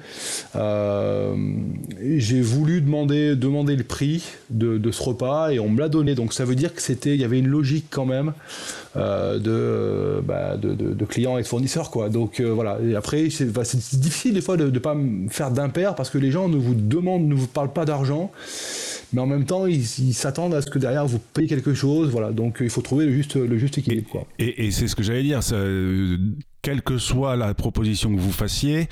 j'ai 2.18 2.42
voulu 2.42 2.82
demander 2.82 3.36
demander 3.36 3.76
le 3.76 3.84
prix 3.84 4.24
de, 4.50 4.78
de, 4.78 4.92
ce 4.92 5.04
repas 5.04 5.52
et 5.52 5.60
on 5.60 5.70
me 5.70 5.80
l'a 5.80 5.90
donné. 5.90 6.16
Donc 6.16 6.34
ça 6.34 6.46
veut 6.46 6.56
dire 6.56 6.74
que 6.74 6.82
c'était 6.82 7.14
il 7.16 7.22
y 7.22 7.24
avait 7.24 7.40
une 7.40 7.48
logique 7.48 7.86
quand 7.90 8.06
même 8.06 8.34
de, 8.96 10.22
bah, 10.26 10.58
de, 10.58 10.74
de, 10.74 11.06
clients 11.06 11.38
et 11.38 11.44
de 11.44 11.48
fournisseurs 11.48 11.92
quoi. 11.92 12.10
Donc 12.10 12.42
voilà. 12.42 12.78
Et 12.84 12.96
après 12.96 13.30
c'est 13.30 13.52
bah, 13.52 13.64
difficile 13.94 14.34
des 14.34 14.42
fois 14.42 14.58
de 14.58 14.70
ne 14.70 14.80
pas 14.80 14.96
faire 15.30 15.52
d'impair 15.52 15.96
parce 15.96 16.10
que 16.10 16.18
les 16.18 16.32
gens 16.32 16.50
ne 16.50 16.58
vous 16.58 16.76
demandent 16.76 17.28
ne 17.28 17.36
vous 17.36 17.48
parlent 17.48 17.74
pas 17.74 17.86
d'argent 17.86 18.32
mais 19.12 19.22
en 19.22 19.26
même 19.26 19.46
temps, 19.46 19.66
ils 19.66 20.14
s'attendent 20.14 20.54
à 20.54 20.62
ce 20.62 20.68
que 20.68 20.78
derrière 20.78 21.06
vous 21.06 21.20
payez 21.20 21.48
quelque 21.48 21.74
chose. 21.74 22.10
Voilà, 22.10 22.32
donc 22.32 22.58
il 22.62 22.70
faut 22.70 22.82
trouver 22.82 23.06
le 23.06 23.12
juste, 23.12 23.36
le 23.36 23.58
juste 23.58 23.78
équilibre. 23.78 24.10
Quoi. 24.10 24.28
Et, 24.38 24.70
c'est 24.72 24.88
ce 24.88 24.96
que 24.96 25.04
j'allais 25.04 25.24
dire, 25.24 25.42
ça, 25.42 25.58
quelle 26.62 26.82
que 26.82 26.98
soit 26.98 27.36
la 27.36 27.54
proposition 27.54 28.14
que 28.14 28.20
vous 28.20 28.32
fassiez, 28.32 28.88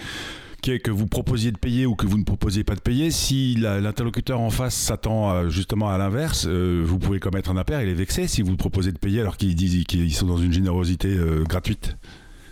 que 0.61 0.91
vous 0.91 1.07
proposiez 1.07 1.51
de 1.51 1.57
payer 1.57 1.85
ou 1.85 1.95
que 1.95 2.05
vous 2.05 2.17
ne 2.17 2.23
proposiez 2.23 2.63
pas 2.63 2.75
de 2.75 2.81
payer, 2.81 3.11
si 3.11 3.55
l'interlocuteur 3.55 4.41
en 4.41 4.49
face 4.49 4.75
s'attend 4.75 5.49
justement 5.49 5.89
à 5.89 5.97
l'inverse, 5.97 6.45
euh, 6.47 6.83
vous 6.85 6.99
pouvez 6.99 7.19
commettre 7.19 7.51
un 7.51 7.57
impair, 7.57 7.81
il 7.81 7.89
est 7.89 7.93
vexé 7.93 8.27
si 8.27 8.41
vous 8.41 8.55
proposez 8.55 8.91
de 8.91 8.97
payer 8.97 9.21
alors 9.21 9.37
qu'ils 9.37 9.55
disent 9.55 9.83
qu'ils 9.85 10.13
sont 10.13 10.25
dans 10.25 10.37
une 10.37 10.53
générosité 10.53 11.09
euh, 11.09 11.43
gratuite. 11.43 11.95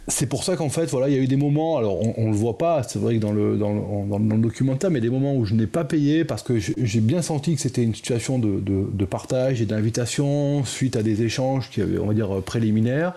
C'est 0.08 0.28
pour 0.28 0.44
ça 0.44 0.56
qu'en 0.56 0.70
fait, 0.70 0.86
voilà, 0.92 1.10
il 1.10 1.16
y 1.16 1.18
a 1.18 1.22
eu 1.22 1.28
des 1.28 1.36
moments, 1.36 1.78
alors 1.78 2.00
on, 2.20 2.28
ne 2.28 2.30
le 2.30 2.36
voit 2.36 2.60
pas, 2.60 2.84
c'est 2.84 3.00
vrai 3.00 3.16
que 3.16 3.20
dans 3.20 3.32
le, 3.32 4.38
documentaire, 4.38 4.92
mais 4.92 5.02
des 5.02 5.10
moments 5.10 5.36
où 5.36 5.46
je 5.46 5.56
n'ai 5.56 5.66
pas 5.66 5.84
payé 5.84 6.24
parce 6.24 6.44
que 6.44 6.60
j'ai 6.60 7.00
bien 7.00 7.24
senti 7.24 7.56
que 7.56 7.62
c'était 7.62 7.82
une 7.82 7.96
situation 7.96 8.38
de, 8.38 9.06
partage 9.06 9.64
et 9.64 9.66
d'invitation 9.66 10.64
suite 10.64 10.96
à 10.96 11.02
des 11.02 11.24
échanges 11.24 11.72
qui 11.72 11.82
avaient, 11.82 11.98
on 11.98 12.06
va 12.06 12.14
dire, 12.14 12.30
préliminaires, 12.44 13.14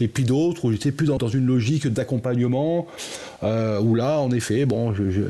et 0.00 0.08
puis 0.08 0.24
d'autres 0.24 0.64
où 0.64 0.72
j'étais 0.72 0.90
plus 0.90 1.06
dans, 1.06 1.18
une 1.28 1.46
logique 1.46 1.86
d'accompagnement, 1.86 2.88
euh, 3.44 3.80
où 3.80 3.94
là, 3.94 4.18
en 4.20 4.30
effet, 4.30 4.66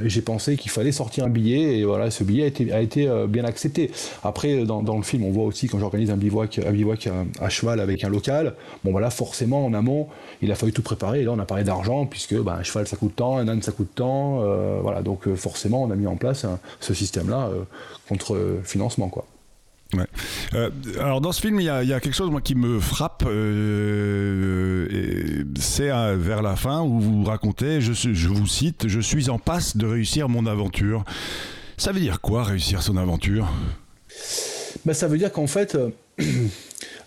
j'ai 0.04 0.22
pensé 0.22 0.56
qu'il 0.56 0.70
fallait 0.70 0.92
sortir 0.92 1.24
un 1.24 1.30
billet, 1.30 1.78
et 1.78 1.84
voilà, 1.84 2.10
ce 2.10 2.24
billet 2.24 2.52
a 2.72 2.80
été, 2.80 3.08
euh, 3.08 3.26
bien 3.26 3.44
accepté. 3.44 3.90
Après, 4.22 4.64
dans, 4.64 4.82
dans, 4.82 4.96
le 4.96 5.02
film, 5.02 5.24
on 5.24 5.30
voit 5.30 5.44
aussi 5.44 5.68
quand 5.68 5.78
j'organise 5.78 6.10
un 6.10 6.16
bivouac, 6.16 6.60
un 6.64 6.72
bivouac 6.72 7.08
à, 7.40 7.48
cheval 7.48 7.80
avec 7.80 8.04
un 8.04 8.08
local, 8.08 8.54
bon 8.84 8.92
voilà, 8.92 9.10
forcément, 9.10 9.64
en 9.64 9.74
amont, 9.74 10.08
il 10.42 10.52
a 10.52 10.54
fallu 10.54 10.72
tout 10.72 10.82
préparer. 10.82 11.22
Et 11.22 11.24
là, 11.24 11.32
on 11.32 11.38
a 11.38 11.44
parlé 11.44 11.64
d'argent, 11.64 12.06
puisque 12.06 12.34
ben, 12.34 12.54
un 12.54 12.62
cheval, 12.62 12.86
ça 12.86 12.96
coûte 12.96 13.16
tant, 13.16 13.36
un 13.38 13.48
âne, 13.48 13.62
ça 13.62 13.72
coûte 13.72 13.90
tant. 13.94 14.42
Euh, 14.42 14.78
voilà, 14.82 15.02
donc 15.02 15.26
euh, 15.26 15.34
forcément, 15.34 15.82
on 15.82 15.90
a 15.90 15.96
mis 15.96 16.06
en 16.06 16.16
place 16.16 16.46
ce 16.80 16.94
système-là 16.94 17.48
euh, 17.48 17.62
contre 18.08 18.60
financement. 18.62 19.08
Quoi. 19.08 19.26
Alors 21.00 21.20
dans 21.20 21.32
ce 21.32 21.40
film, 21.40 21.60
il 21.60 21.64
y, 21.64 21.68
a, 21.68 22.00
quelque 22.00 22.14
chose 22.14 22.30
qui 22.42 22.54
me 22.54 22.80
frappe. 22.80 23.22
c'est 25.60 25.88
vers 26.16 26.42
la 26.42 26.56
fin 26.56 26.82
où 26.82 27.00
vous 27.00 27.24
racontez, 27.24 27.80
je, 27.80 28.28
vous 28.28 28.46
cite, 28.46 28.88
je 28.88 29.00
suis 29.00 29.30
en 29.30 29.38
passe 29.38 29.76
de 29.76 29.86
réussir 29.86 30.28
mon 30.28 30.46
aventure. 30.46 31.04
Ça 31.76 31.92
veut 31.92 32.00
dire 32.00 32.20
quoi 32.20 32.44
réussir 32.44 32.82
son 32.82 32.96
aventure? 32.96 33.48
Ben, 34.84 34.92
ça 34.92 35.08
veut 35.08 35.18
dire 35.18 35.32
qu'en 35.32 35.46
fait, 35.46 35.76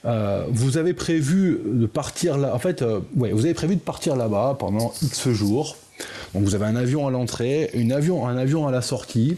Euh, 0.06 0.46
vous 0.52 0.78
avez 0.78 0.94
prévu 0.94 1.60
de 1.66 1.86
partir 1.86 2.36
euh, 2.36 3.00
vous 3.16 3.46
avez 3.46 3.54
prévu 3.54 3.76
de 3.76 3.82
partir 3.82 4.16
là-bas 4.16 4.56
pendant 4.60 4.94
X 5.02 5.30
jours. 5.30 5.78
Donc 6.34 6.44
vous 6.44 6.56
avez 6.56 6.66
un 6.66 6.76
avion 6.76 7.08
à 7.08 7.12
l'entrée, 7.12 7.72
un 7.76 7.90
avion, 7.92 8.28
un 8.28 8.38
avion 8.38 8.68
à 8.68 8.72
la 8.72 8.82
sortie. 8.82 9.38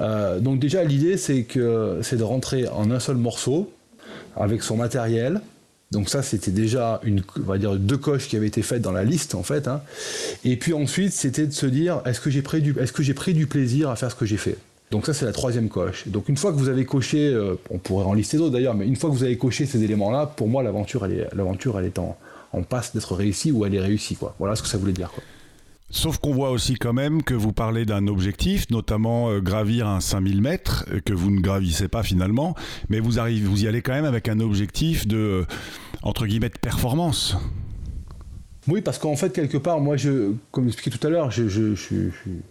Euh, 0.00 0.40
donc 0.40 0.58
déjà 0.58 0.84
l'idée 0.84 1.16
c'est 1.16 1.44
que 1.44 2.00
c'est 2.02 2.16
de 2.16 2.22
rentrer 2.22 2.68
en 2.68 2.90
un 2.90 3.00
seul 3.00 3.16
morceau 3.16 3.70
avec 4.36 4.62
son 4.62 4.76
matériel. 4.76 5.40
Donc 5.92 6.08
ça 6.08 6.22
c'était 6.22 6.50
déjà 6.50 7.00
une, 7.04 7.22
on 7.36 7.42
va 7.42 7.58
dire 7.58 7.76
deux 7.76 7.96
coches 7.96 8.28
qui 8.28 8.36
avaient 8.36 8.48
été 8.48 8.62
faites 8.62 8.82
dans 8.82 8.92
la 8.92 9.04
liste 9.04 9.34
en 9.34 9.42
fait. 9.42 9.68
Hein. 9.68 9.82
Et 10.44 10.56
puis 10.56 10.72
ensuite 10.72 11.12
c'était 11.12 11.46
de 11.46 11.52
se 11.52 11.66
dire 11.66 12.02
est-ce 12.04 12.20
que 12.20 12.30
j'ai 12.30 12.42
pris 12.42 12.60
du, 12.60 12.76
est-ce 12.78 12.92
que 12.92 13.02
j'ai 13.02 13.14
pris 13.14 13.34
du 13.34 13.46
plaisir 13.46 13.90
à 13.90 13.96
faire 13.96 14.10
ce 14.10 14.16
que 14.16 14.26
j'ai 14.26 14.36
fait? 14.36 14.58
Donc 14.90 15.06
ça, 15.06 15.14
c'est 15.14 15.24
la 15.24 15.32
troisième 15.32 15.68
coche. 15.68 16.06
Donc 16.06 16.28
une 16.28 16.36
fois 16.36 16.52
que 16.52 16.56
vous 16.56 16.68
avez 16.68 16.84
coché, 16.84 17.28
euh, 17.28 17.56
on 17.70 17.78
pourrait 17.78 18.04
en 18.04 18.14
lister 18.14 18.36
d'autres 18.36 18.52
d'ailleurs, 18.52 18.74
mais 18.74 18.86
une 18.86 18.96
fois 18.96 19.10
que 19.10 19.14
vous 19.16 19.24
avez 19.24 19.36
coché 19.36 19.66
ces 19.66 19.82
éléments-là, 19.82 20.26
pour 20.26 20.48
moi, 20.48 20.62
l'aventure, 20.62 21.04
elle 21.04 21.12
est, 21.12 21.34
l'aventure, 21.34 21.78
elle 21.78 21.86
est 21.86 21.98
en, 21.98 22.16
passe 22.68 22.94
d'être 22.94 23.14
réussie 23.14 23.52
ou 23.52 23.66
elle 23.66 23.74
est 23.74 23.80
réussie. 23.80 24.14
Quoi. 24.14 24.34
Voilà 24.38 24.56
ce 24.56 24.62
que 24.62 24.68
ça 24.68 24.78
voulait 24.78 24.92
dire. 24.92 25.10
Sauf 25.88 26.18
qu'on 26.18 26.32
voit 26.32 26.50
aussi 26.50 26.74
quand 26.74 26.92
même 26.92 27.22
que 27.22 27.34
vous 27.34 27.52
parlez 27.52 27.84
d'un 27.86 28.08
objectif, 28.08 28.68
notamment 28.70 29.30
euh, 29.30 29.40
gravir 29.40 29.86
un 29.86 30.00
5000 30.00 30.42
mètres, 30.42 30.84
que 31.04 31.12
vous 31.12 31.30
ne 31.30 31.40
gravissez 31.40 31.86
pas 31.86 32.02
finalement, 32.02 32.54
mais 32.88 32.98
vous, 32.98 33.20
arrivez, 33.20 33.46
vous 33.46 33.64
y 33.64 33.68
allez 33.68 33.82
quand 33.82 33.92
même 33.92 34.04
avec 34.04 34.28
un 34.28 34.40
objectif 34.40 35.06
de, 35.06 35.46
entre 36.02 36.26
guillemets, 36.26 36.48
de 36.48 36.58
performance. 36.58 37.36
Oui, 38.68 38.80
parce 38.80 38.98
qu'en 38.98 39.14
fait, 39.14 39.32
quelque 39.32 39.58
part, 39.58 39.78
moi, 39.78 39.96
je, 39.96 40.32
comme 40.50 40.64
j'expliquais 40.64 40.98
tout 40.98 41.06
à 41.06 41.10
l'heure, 41.10 41.30
je, 41.30 41.46
je, 41.46 41.74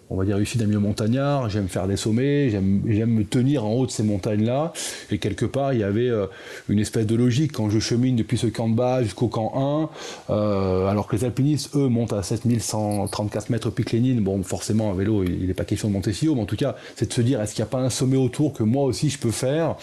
on 0.10 0.16
va 0.16 0.24
dire, 0.24 0.40
issu 0.40 0.58
d'un 0.58 0.66
milieu 0.66 0.80
montagnard, 0.80 1.50
j'aime 1.50 1.68
faire 1.68 1.88
des 1.88 1.98
sommets, 1.98 2.50
j'aime 2.50 2.82
me 2.86 3.26
tenir 3.26 3.66
en 3.66 3.74
haut 3.74 3.86
de 3.86 3.92
ces 3.92 4.04
montagnes-là. 4.04 4.72
Et 5.12 5.18
quelque 5.18 5.46
part, 5.46 5.74
il 5.74 5.80
y 5.80 5.84
avait 5.84 6.08
euh, 6.08 6.28
une 6.70 6.80
espèce 6.80 7.06
de 7.06 7.16
logique 7.16 7.52
quand 7.52 7.70
je 7.70 7.80
chemine 7.80 8.16
depuis 8.16 8.38
ce 8.38 8.48
camp 8.48 8.70
de 8.70 8.76
bas 8.76 9.04
jusqu'au 9.04 9.28
camp 9.28 9.90
1, 10.30 10.34
euh, 10.34 10.88
alors 10.88 11.08
que 11.08 11.18
les 11.18 11.26
alpinistes, 11.26 11.76
eux, 11.76 11.90
montent 11.90 12.14
à 12.14 12.24
7134 12.24 13.50
mètres 13.50 13.70
pic 13.70 13.92
Lénine. 13.92 14.22
Bon, 14.22 14.42
forcément, 14.42 14.92
à 14.92 14.94
vélo, 14.94 15.26
il 15.26 15.48
n'est 15.48 15.54
pas 15.54 15.66
question 15.66 15.90
de 15.90 15.94
monter 15.94 16.14
si 16.14 16.30
haut, 16.30 16.36
mais 16.36 16.42
en 16.42 16.46
tout 16.46 16.56
cas, 16.56 16.78
c'est 16.96 17.10
de 17.10 17.14
se 17.14 17.22
dire, 17.22 17.42
est-ce 17.42 17.54
qu'il 17.54 17.62
n'y 17.62 17.68
a 17.68 17.72
pas 17.72 17.80
un 17.80 17.90
sommet 17.90 18.18
autour 18.18 18.54
que 18.54 18.64
moi 18.64 18.86
aussi 18.86 19.10
je 19.10 19.20
peux 19.20 19.32
faire? 19.32 19.76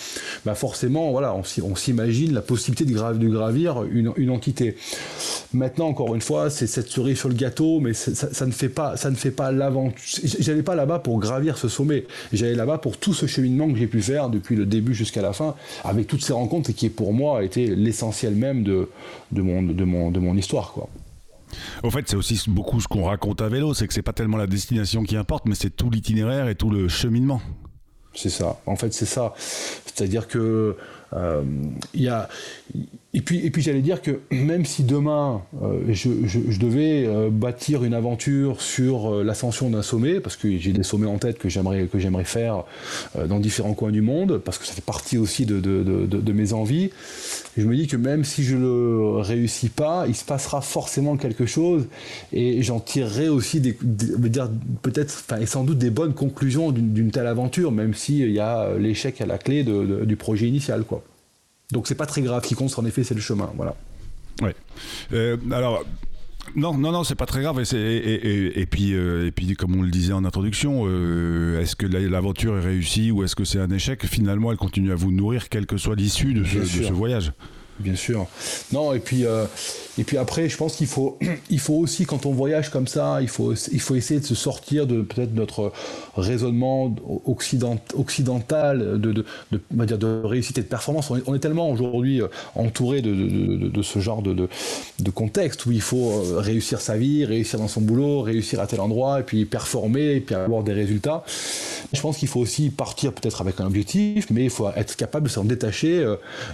Bah 0.46 0.54
Forcément, 0.54 1.10
voilà, 1.10 1.34
on 1.34 1.74
s'imagine 1.76 2.32
la 2.32 2.40
possibilité 2.40 2.86
de, 2.86 2.92
de 2.94 3.28
gravir 3.28 3.82
une, 3.84 4.12
une 4.16 4.30
entité. 4.30 4.76
Maintenant, 5.52 5.88
encore 5.88 6.14
une 6.14 6.21
fois, 6.22 6.50
c'est 6.50 6.66
cette 6.66 6.88
cerise 6.88 7.18
sur 7.18 7.28
le 7.28 7.34
gâteau, 7.34 7.80
mais 7.80 7.92
ça, 7.92 8.46
ne 8.46 8.52
fait 8.52 8.68
pas, 8.68 8.96
ça 8.96 9.10
ne 9.10 9.16
fait 9.16 9.30
pas 9.30 9.52
l'aventure. 9.52 9.98
J'allais 10.38 10.62
pas 10.62 10.74
là-bas 10.74 11.00
pour 11.00 11.18
gravir 11.18 11.58
ce 11.58 11.68
sommet. 11.68 12.06
J'allais 12.32 12.54
là-bas 12.54 12.78
pour 12.78 12.96
tout 12.96 13.14
ce 13.14 13.26
cheminement 13.26 13.70
que 13.70 13.78
j'ai 13.78 13.86
pu 13.86 14.00
faire 14.00 14.30
depuis 14.30 14.56
le 14.56 14.66
début 14.66 14.94
jusqu'à 14.94 15.22
la 15.22 15.32
fin, 15.32 15.54
avec 15.84 16.06
toutes 16.06 16.24
ces 16.24 16.32
rencontres 16.32 16.70
et 16.70 16.74
qui 16.74 16.88
pour 16.88 17.12
moi 17.12 17.40
a 17.40 17.42
été 17.42 17.74
l'essentiel 17.74 18.34
même 18.34 18.62
de, 18.62 18.88
de, 19.30 19.42
mon, 19.42 19.62
de, 19.62 19.84
mon, 19.84 20.10
de 20.10 20.20
mon 20.20 20.36
histoire, 20.36 20.72
quoi. 20.72 20.88
Au 21.82 21.90
fait, 21.90 22.08
c'est 22.08 22.16
aussi 22.16 22.40
beaucoup 22.48 22.80
ce 22.80 22.88
qu'on 22.88 23.04
raconte 23.04 23.42
à 23.42 23.48
vélo, 23.48 23.74
c'est 23.74 23.86
que 23.86 23.92
c'est 23.92 24.02
pas 24.02 24.14
tellement 24.14 24.38
la 24.38 24.46
destination 24.46 25.02
qui 25.02 25.16
importe, 25.16 25.44
mais 25.46 25.54
c'est 25.54 25.70
tout 25.70 25.90
l'itinéraire 25.90 26.48
et 26.48 26.54
tout 26.54 26.70
le 26.70 26.88
cheminement. 26.88 27.42
C'est 28.14 28.30
ça. 28.30 28.60
En 28.66 28.76
fait, 28.76 28.92
c'est 28.92 29.06
ça. 29.06 29.34
C'est-à-dire 29.36 30.28
que 30.28 30.76
y 31.94 32.08
a 32.08 32.28
et 33.14 33.20
puis, 33.20 33.44
et 33.44 33.50
puis 33.50 33.60
j'allais 33.60 33.82
dire 33.82 34.00
que 34.00 34.20
même 34.30 34.64
si 34.64 34.84
demain 34.84 35.42
euh, 35.62 35.82
je, 35.90 36.08
je, 36.24 36.58
devais 36.58 37.04
euh, 37.06 37.28
bâtir 37.28 37.84
une 37.84 37.92
aventure 37.92 38.62
sur 38.62 39.12
euh, 39.12 39.22
l'ascension 39.22 39.68
d'un 39.68 39.82
sommet, 39.82 40.18
parce 40.18 40.36
que 40.36 40.56
j'ai 40.56 40.72
des 40.72 40.82
sommets 40.82 41.06
en 41.06 41.18
tête 41.18 41.38
que 41.38 41.50
j'aimerais 41.50 41.88
que 41.88 41.98
j'aimerais 41.98 42.24
faire 42.24 42.64
dans 43.28 43.38
différents 43.38 43.74
coins 43.74 43.90
du 43.90 44.00
monde, 44.00 44.38
parce 44.38 44.56
que 44.56 44.64
ça 44.64 44.72
fait 44.72 44.84
partie 44.84 45.18
aussi 45.18 45.44
de, 45.44 45.60
de, 45.60 45.82
de, 45.82 46.06
de, 46.06 46.32
mes 46.32 46.54
envies, 46.54 46.90
je 47.58 47.66
me 47.66 47.76
dis 47.76 47.86
que 47.86 47.98
même 47.98 48.24
si 48.24 48.44
je 48.44 48.56
le 48.56 49.18
réussis 49.18 49.68
pas, 49.68 50.06
il 50.08 50.14
se 50.14 50.24
passera 50.24 50.62
forcément 50.62 51.18
quelque 51.18 51.44
chose, 51.44 51.86
et 52.32 52.62
j'en 52.62 52.80
tirerai 52.80 53.28
aussi 53.28 53.60
des, 53.60 53.76
peut-être, 54.80 55.22
et 55.38 55.46
sans 55.46 55.64
doute 55.64 55.78
des 55.78 55.90
bonnes 55.90 56.14
conclusions 56.14 56.72
d'une 56.72 57.10
telle 57.10 57.26
aventure, 57.26 57.72
même 57.72 57.92
s'il 57.92 58.30
y 58.30 58.40
a 58.40 58.70
l'échec 58.78 59.20
à 59.20 59.26
la 59.26 59.36
clé 59.36 59.64
du 59.64 60.16
projet 60.16 60.48
initial, 60.48 60.84
quoi. 60.84 61.01
Donc 61.72 61.88
c'est 61.88 61.96
pas 61.96 62.06
très 62.06 62.22
grave. 62.22 62.42
Ce 62.44 62.48
qui 62.48 62.54
compte, 62.54 62.78
en 62.78 62.84
effet, 62.84 63.02
c'est 63.02 63.14
le 63.14 63.20
chemin. 63.20 63.50
Voilà. 63.56 63.74
Ouais. 64.40 64.54
Euh, 65.12 65.36
alors. 65.50 65.84
Non, 66.56 66.76
non, 66.76 66.90
non, 66.90 67.04
c'est 67.04 67.14
pas 67.14 67.24
très 67.24 67.40
grave. 67.40 67.62
Et, 67.72 68.60
et, 68.60 68.66
puis, 68.66 68.94
euh, 68.94 69.28
et 69.28 69.30
puis, 69.30 69.54
comme 69.54 69.76
on 69.76 69.82
le 69.82 69.90
disait 69.90 70.12
en 70.12 70.24
introduction, 70.24 70.82
euh, 70.86 71.60
est-ce 71.60 71.76
que 71.76 71.86
l'aventure 71.86 72.58
est 72.58 72.60
réussie 72.60 73.12
ou 73.12 73.22
est-ce 73.22 73.36
que 73.36 73.44
c'est 73.44 73.60
un 73.60 73.70
échec? 73.70 74.04
Finalement, 74.04 74.50
elle 74.50 74.58
continue 74.58 74.90
à 74.90 74.96
vous 74.96 75.12
nourrir, 75.12 75.48
quelle 75.48 75.66
que 75.66 75.76
soit 75.76 75.94
l'issue 75.94 76.34
de, 76.34 76.40
de, 76.40 76.64
ce 76.64 76.92
voyage. 76.92 77.32
Bien 77.82 77.96
sûr. 77.96 78.26
Non, 78.72 78.92
et 78.92 79.00
puis, 79.00 79.26
euh, 79.26 79.44
et 79.98 80.04
puis 80.04 80.16
après, 80.16 80.48
je 80.48 80.56
pense 80.56 80.76
qu'il 80.76 80.86
faut, 80.86 81.18
il 81.50 81.58
faut 81.58 81.74
aussi, 81.74 82.06
quand 82.06 82.26
on 82.26 82.32
voyage 82.32 82.70
comme 82.70 82.86
ça, 82.86 83.18
il 83.20 83.28
faut, 83.28 83.54
il 83.72 83.80
faut 83.80 83.96
essayer 83.96 84.20
de 84.20 84.24
se 84.24 84.36
sortir 84.36 84.86
de 84.86 85.02
peut-être 85.02 85.34
notre 85.34 85.72
raisonnement 86.16 86.94
occident, 87.26 87.78
occidental 87.94 89.00
de, 89.00 89.12
de, 89.12 89.24
de, 89.50 89.84
dire 89.84 89.98
de 89.98 90.22
réussite 90.22 90.58
et 90.58 90.62
de 90.62 90.66
performance. 90.66 91.10
On 91.26 91.34
est, 91.34 91.42
tellement 91.42 91.70
aujourd'hui 91.70 92.22
euh, 92.22 92.28
entouré 92.54 93.02
de, 93.02 93.12
de, 93.12 93.82
ce 93.82 93.98
genre 93.98 94.22
de, 94.22 94.32
de, 94.32 95.10
contexte 95.10 95.66
où 95.66 95.72
il 95.72 95.80
faut 95.80 96.12
euh, 96.12 96.38
réussir 96.38 96.80
sa 96.80 96.96
vie, 96.96 97.24
réussir 97.24 97.58
dans 97.58 97.66
son 97.66 97.80
boulot, 97.80 98.20
réussir 98.20 98.60
à 98.60 98.68
tel 98.68 98.80
endroit, 98.80 99.18
et 99.18 99.22
puis 99.24 99.44
performer, 99.44 100.12
et 100.12 100.20
puis 100.20 100.36
avoir 100.36 100.62
des 100.62 100.72
résultats. 100.72 101.24
Je 101.92 102.00
pense 102.00 102.18
qu'il 102.18 102.28
faut 102.28 102.38
aussi 102.38 102.70
partir 102.70 103.12
peut-être 103.12 103.40
avec 103.40 103.60
un 103.60 103.66
objectif, 103.66 104.30
mais 104.30 104.44
il 104.44 104.50
faut 104.50 104.68
être 104.76 104.94
capable 104.94 105.26
de 105.26 105.32
s'en 105.32 105.42
détacher 105.42 106.06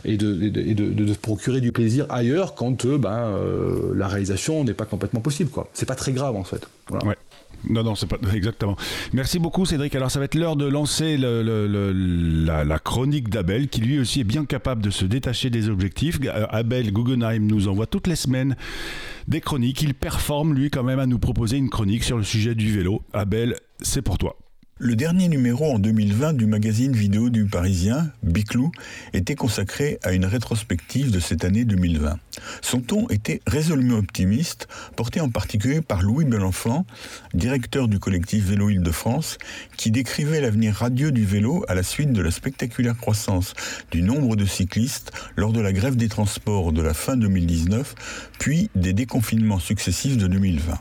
et 0.07 0.17
de, 0.17 0.43
et 0.43 0.75
de 0.75 1.15
procurer 1.21 1.61
du 1.61 1.73
plaisir 1.73 2.07
ailleurs 2.09 2.55
quand 2.55 2.85
euh, 2.85 2.99
ben, 2.99 3.11
euh, 3.11 3.93
la 3.95 4.09
réalisation 4.09 4.65
n'est 4.65 4.75
pas 4.75 4.85
complètement 4.85 5.21
possible. 5.21 5.51
quoi. 5.51 5.69
C'est 5.73 5.87
pas 5.87 5.95
très 5.95 6.13
grave 6.13 6.37
en 6.37 6.45
fait. 6.45 6.67
Non, 7.69 7.83
non, 7.83 7.95
c'est 7.95 8.07
pas 8.07 8.19
exactement. 8.35 8.77
Merci 9.13 9.39
beaucoup, 9.39 9.65
Cédric. 9.65 9.95
Alors, 9.95 10.11
ça 10.11 10.19
va 10.19 10.27
être 10.27 10.35
l'heure 10.35 10.57
de 10.57 10.67
lancer 10.67 11.17
la, 11.17 12.79
chronique 12.79 13.29
d'Abel, 13.29 13.69
qui 13.69 13.81
lui 13.81 13.99
aussi 13.99 14.21
est 14.21 14.25
bien 14.25 14.45
capable 14.45 14.83
de 14.83 14.91
se 14.91 15.05
détacher 15.05 15.51
des 15.51 15.69
objectifs. 15.69 16.19
Euh, 16.25 16.47
Abel 16.51 16.93
Guggenheim 16.93 17.47
nous 17.47 17.69
envoie 17.69 17.87
toutes 17.87 18.07
les 18.07 18.17
semaines 18.17 18.57
des 19.27 19.41
chroniques. 19.41 19.83
Il 19.83 19.95
performe, 19.95 20.55
lui, 20.55 20.71
quand 20.71 20.85
même, 20.85 21.01
à 21.01 21.07
nous 21.07 21.19
proposer 21.19 21.57
une 21.57 21.71
chronique 21.71 22.05
sur 22.05 22.17
le 22.17 22.23
sujet 22.23 22.55
du 22.55 22.73
vélo. 22.73 23.03
Abel, 23.13 23.57
c'est 23.81 24.03
pour 24.03 24.19
toi. 24.19 24.37
Le 24.81 24.95
dernier 24.95 25.27
numéro 25.27 25.73
en 25.73 25.81
2020 25.81 26.35
du 26.35 26.47
magazine 26.47 26.93
vidéo 26.93 27.31
du 27.31 27.47
Parisien, 27.47 28.13
Biclou, 28.23 28.71
était 29.13 29.35
consacré 29.35 29.99
à 30.05 30.13
une 30.13 30.25
rétrospective 30.25 31.11
de 31.11 31.19
cette 31.19 31.45
année 31.45 31.65
2020. 31.65 32.17
Son 32.63 32.81
ton 32.81 33.09
était 33.09 33.41
résolument 33.49 33.97
optimiste, 33.97 34.69
porté 34.95 35.21
en 35.21 35.31
particulier 35.31 35.81
par 35.81 36.03
Louis 36.03 36.25
Belenfant, 36.25 36.87
directeur 37.35 37.89
du 37.89 37.99
collectif 37.99 38.45
Vélo 38.45 38.71
Île-de-France, 38.71 39.39
qui 39.77 39.91
décrivait 39.91 40.41
l'avenir 40.41 40.75
radieux 40.75 41.11
du 41.11 41.25
vélo 41.25 41.65
à 41.67 41.75
la 41.75 41.83
suite 41.83 42.13
de 42.13 42.23
la 42.23 42.31
spectaculaire 42.31 42.97
croissance 42.97 43.55
du 43.91 44.03
nombre 44.03 44.37
de 44.37 44.45
cyclistes 44.45 45.11
lors 45.35 45.53
de 45.53 45.61
la 45.61 45.73
grève 45.73 45.97
des 45.97 46.09
transports 46.09 46.73
de 46.73 46.83
la 46.83 46.95
fin 46.95 47.17
2019, 47.17 47.97
puis 48.39 48.71
des 48.77 48.93
déconfinements 48.93 49.59
successifs 49.59 50.17
de 50.17 50.29
2020. 50.29 50.79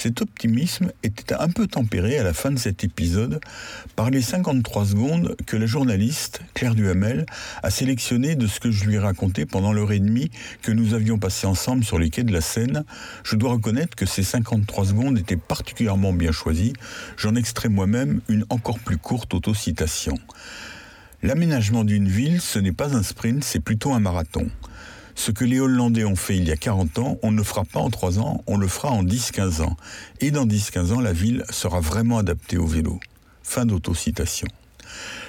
Cet 0.00 0.22
optimisme 0.22 0.92
était 1.02 1.34
un 1.34 1.50
peu 1.50 1.66
tempéré 1.66 2.18
à 2.18 2.22
la 2.22 2.32
fin 2.32 2.50
de 2.50 2.58
cet 2.58 2.84
épisode 2.84 3.38
par 3.96 4.08
les 4.08 4.22
53 4.22 4.86
secondes 4.86 5.36
que 5.44 5.58
la 5.58 5.66
journaliste 5.66 6.40
Claire 6.54 6.74
Duhamel 6.74 7.26
a 7.62 7.68
sélectionnées 7.68 8.34
de 8.34 8.46
ce 8.46 8.60
que 8.60 8.70
je 8.70 8.86
lui 8.86 8.94
ai 8.94 8.98
raconté 8.98 9.44
pendant 9.44 9.74
l'heure 9.74 9.92
et 9.92 9.98
demie 9.98 10.30
que 10.62 10.72
nous 10.72 10.94
avions 10.94 11.18
passé 11.18 11.46
ensemble 11.46 11.84
sur 11.84 11.98
les 11.98 12.08
quais 12.08 12.22
de 12.22 12.32
la 12.32 12.40
Seine. 12.40 12.84
Je 13.24 13.36
dois 13.36 13.50
reconnaître 13.50 13.94
que 13.94 14.06
ces 14.06 14.22
53 14.22 14.86
secondes 14.86 15.18
étaient 15.18 15.36
particulièrement 15.36 16.14
bien 16.14 16.32
choisies. 16.32 16.72
J'en 17.18 17.34
extrais 17.34 17.68
moi-même 17.68 18.22
une 18.30 18.46
encore 18.48 18.78
plus 18.78 18.96
courte 18.96 19.34
autocitation. 19.34 20.14
L'aménagement 21.22 21.84
d'une 21.84 22.08
ville, 22.08 22.40
ce 22.40 22.58
n'est 22.58 22.72
pas 22.72 22.96
un 22.96 23.02
sprint, 23.02 23.44
c'est 23.44 23.60
plutôt 23.60 23.92
un 23.92 24.00
marathon. 24.00 24.48
Ce 25.20 25.30
que 25.30 25.44
les 25.44 25.60
Hollandais 25.60 26.04
ont 26.04 26.16
fait 26.16 26.38
il 26.38 26.48
y 26.48 26.50
a 26.50 26.56
40 26.56 26.98
ans, 26.98 27.18
on 27.22 27.30
ne 27.30 27.36
le 27.36 27.42
fera 27.42 27.66
pas 27.66 27.78
en 27.78 27.90
3 27.90 28.20
ans, 28.20 28.42
on 28.46 28.56
le 28.56 28.66
fera 28.66 28.88
en 28.88 29.04
10-15 29.04 29.60
ans. 29.60 29.76
Et 30.20 30.30
dans 30.30 30.46
10-15 30.46 30.94
ans, 30.94 31.00
la 31.00 31.12
ville 31.12 31.44
sera 31.50 31.78
vraiment 31.78 32.16
adaptée 32.16 32.56
au 32.56 32.66
vélo. 32.66 32.98
Fin 33.42 33.66
d'autocitation. 33.66 34.48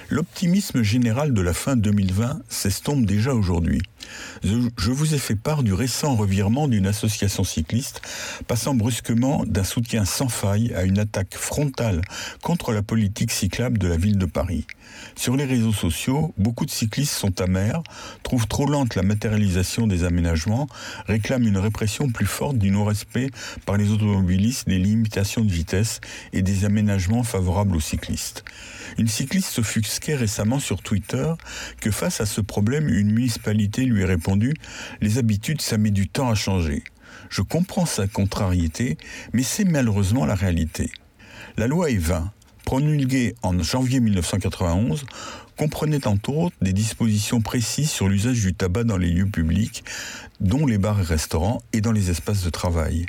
L'optimisme 0.08 0.82
général 0.82 1.34
de 1.34 1.42
la 1.42 1.52
fin 1.52 1.76
2020 1.76 2.40
s'estompe 2.48 3.04
déjà 3.04 3.34
aujourd'hui. 3.34 3.82
Je 4.42 4.90
vous 4.90 5.14
ai 5.14 5.18
fait 5.18 5.36
part 5.36 5.62
du 5.62 5.74
récent 5.74 6.16
revirement 6.16 6.68
d'une 6.68 6.86
association 6.86 7.44
cycliste 7.44 8.00
passant 8.46 8.74
brusquement 8.74 9.44
d'un 9.46 9.62
soutien 9.62 10.06
sans 10.06 10.28
faille 10.28 10.72
à 10.72 10.84
une 10.84 11.00
attaque 11.00 11.34
frontale 11.34 12.00
contre 12.42 12.72
la 12.72 12.82
politique 12.82 13.30
cyclable 13.30 13.76
de 13.76 13.88
la 13.88 13.98
ville 13.98 14.16
de 14.16 14.26
Paris. 14.26 14.66
Sur 15.16 15.36
les 15.36 15.44
réseaux 15.44 15.72
sociaux, 15.72 16.34
beaucoup 16.38 16.66
de 16.66 16.70
cyclistes 16.70 17.12
sont 17.12 17.40
amers, 17.40 17.82
trouvent 18.22 18.46
trop 18.46 18.66
lente 18.66 18.94
la 18.94 19.02
matérialisation 19.02 19.86
des 19.86 20.04
aménagements, 20.04 20.68
réclament 21.06 21.46
une 21.46 21.58
répression 21.58 22.08
plus 22.10 22.26
forte 22.26 22.58
du 22.58 22.70
non-respect 22.70 23.30
par 23.66 23.76
les 23.76 23.90
automobilistes 23.90 24.68
des 24.68 24.78
limitations 24.78 25.44
de 25.44 25.52
vitesse 25.52 26.00
et 26.32 26.42
des 26.42 26.64
aménagements 26.64 27.22
favorables 27.22 27.76
aux 27.76 27.80
cyclistes. 27.80 28.44
Une 28.98 29.08
cycliste 29.08 29.48
s'offusquait 29.48 30.16
récemment 30.16 30.58
sur 30.58 30.82
Twitter 30.82 31.32
que 31.80 31.90
face 31.90 32.20
à 32.20 32.26
ce 32.26 32.40
problème, 32.40 32.88
une 32.88 33.12
municipalité 33.12 33.84
lui 33.84 34.04
a 34.04 34.06
répondu 34.06 34.54
Les 35.00 35.18
habitudes, 35.18 35.60
ça 35.60 35.78
met 35.78 35.90
du 35.90 36.08
temps 36.08 36.30
à 36.30 36.34
changer. 36.34 36.84
Je 37.30 37.42
comprends 37.42 37.86
sa 37.86 38.06
contrariété, 38.06 38.98
mais 39.32 39.42
c'est 39.42 39.64
malheureusement 39.64 40.26
la 40.26 40.34
réalité. 40.34 40.90
La 41.56 41.66
loi 41.66 41.90
est 41.90 41.98
20 41.98 42.32
promulguée 42.72 43.34
en 43.42 43.62
janvier 43.62 44.00
1991, 44.00 45.04
comprenait 45.58 46.06
entre 46.06 46.30
autres 46.30 46.56
des 46.62 46.72
dispositions 46.72 47.42
précises 47.42 47.90
sur 47.90 48.08
l'usage 48.08 48.40
du 48.40 48.54
tabac 48.54 48.84
dans 48.84 48.96
les 48.96 49.10
lieux 49.10 49.26
publics, 49.26 49.84
dont 50.40 50.64
les 50.64 50.78
bars 50.78 50.98
et 50.98 51.04
restaurants, 51.04 51.60
et 51.74 51.82
dans 51.82 51.92
les 51.92 52.08
espaces 52.08 52.42
de 52.42 52.48
travail. 52.48 53.04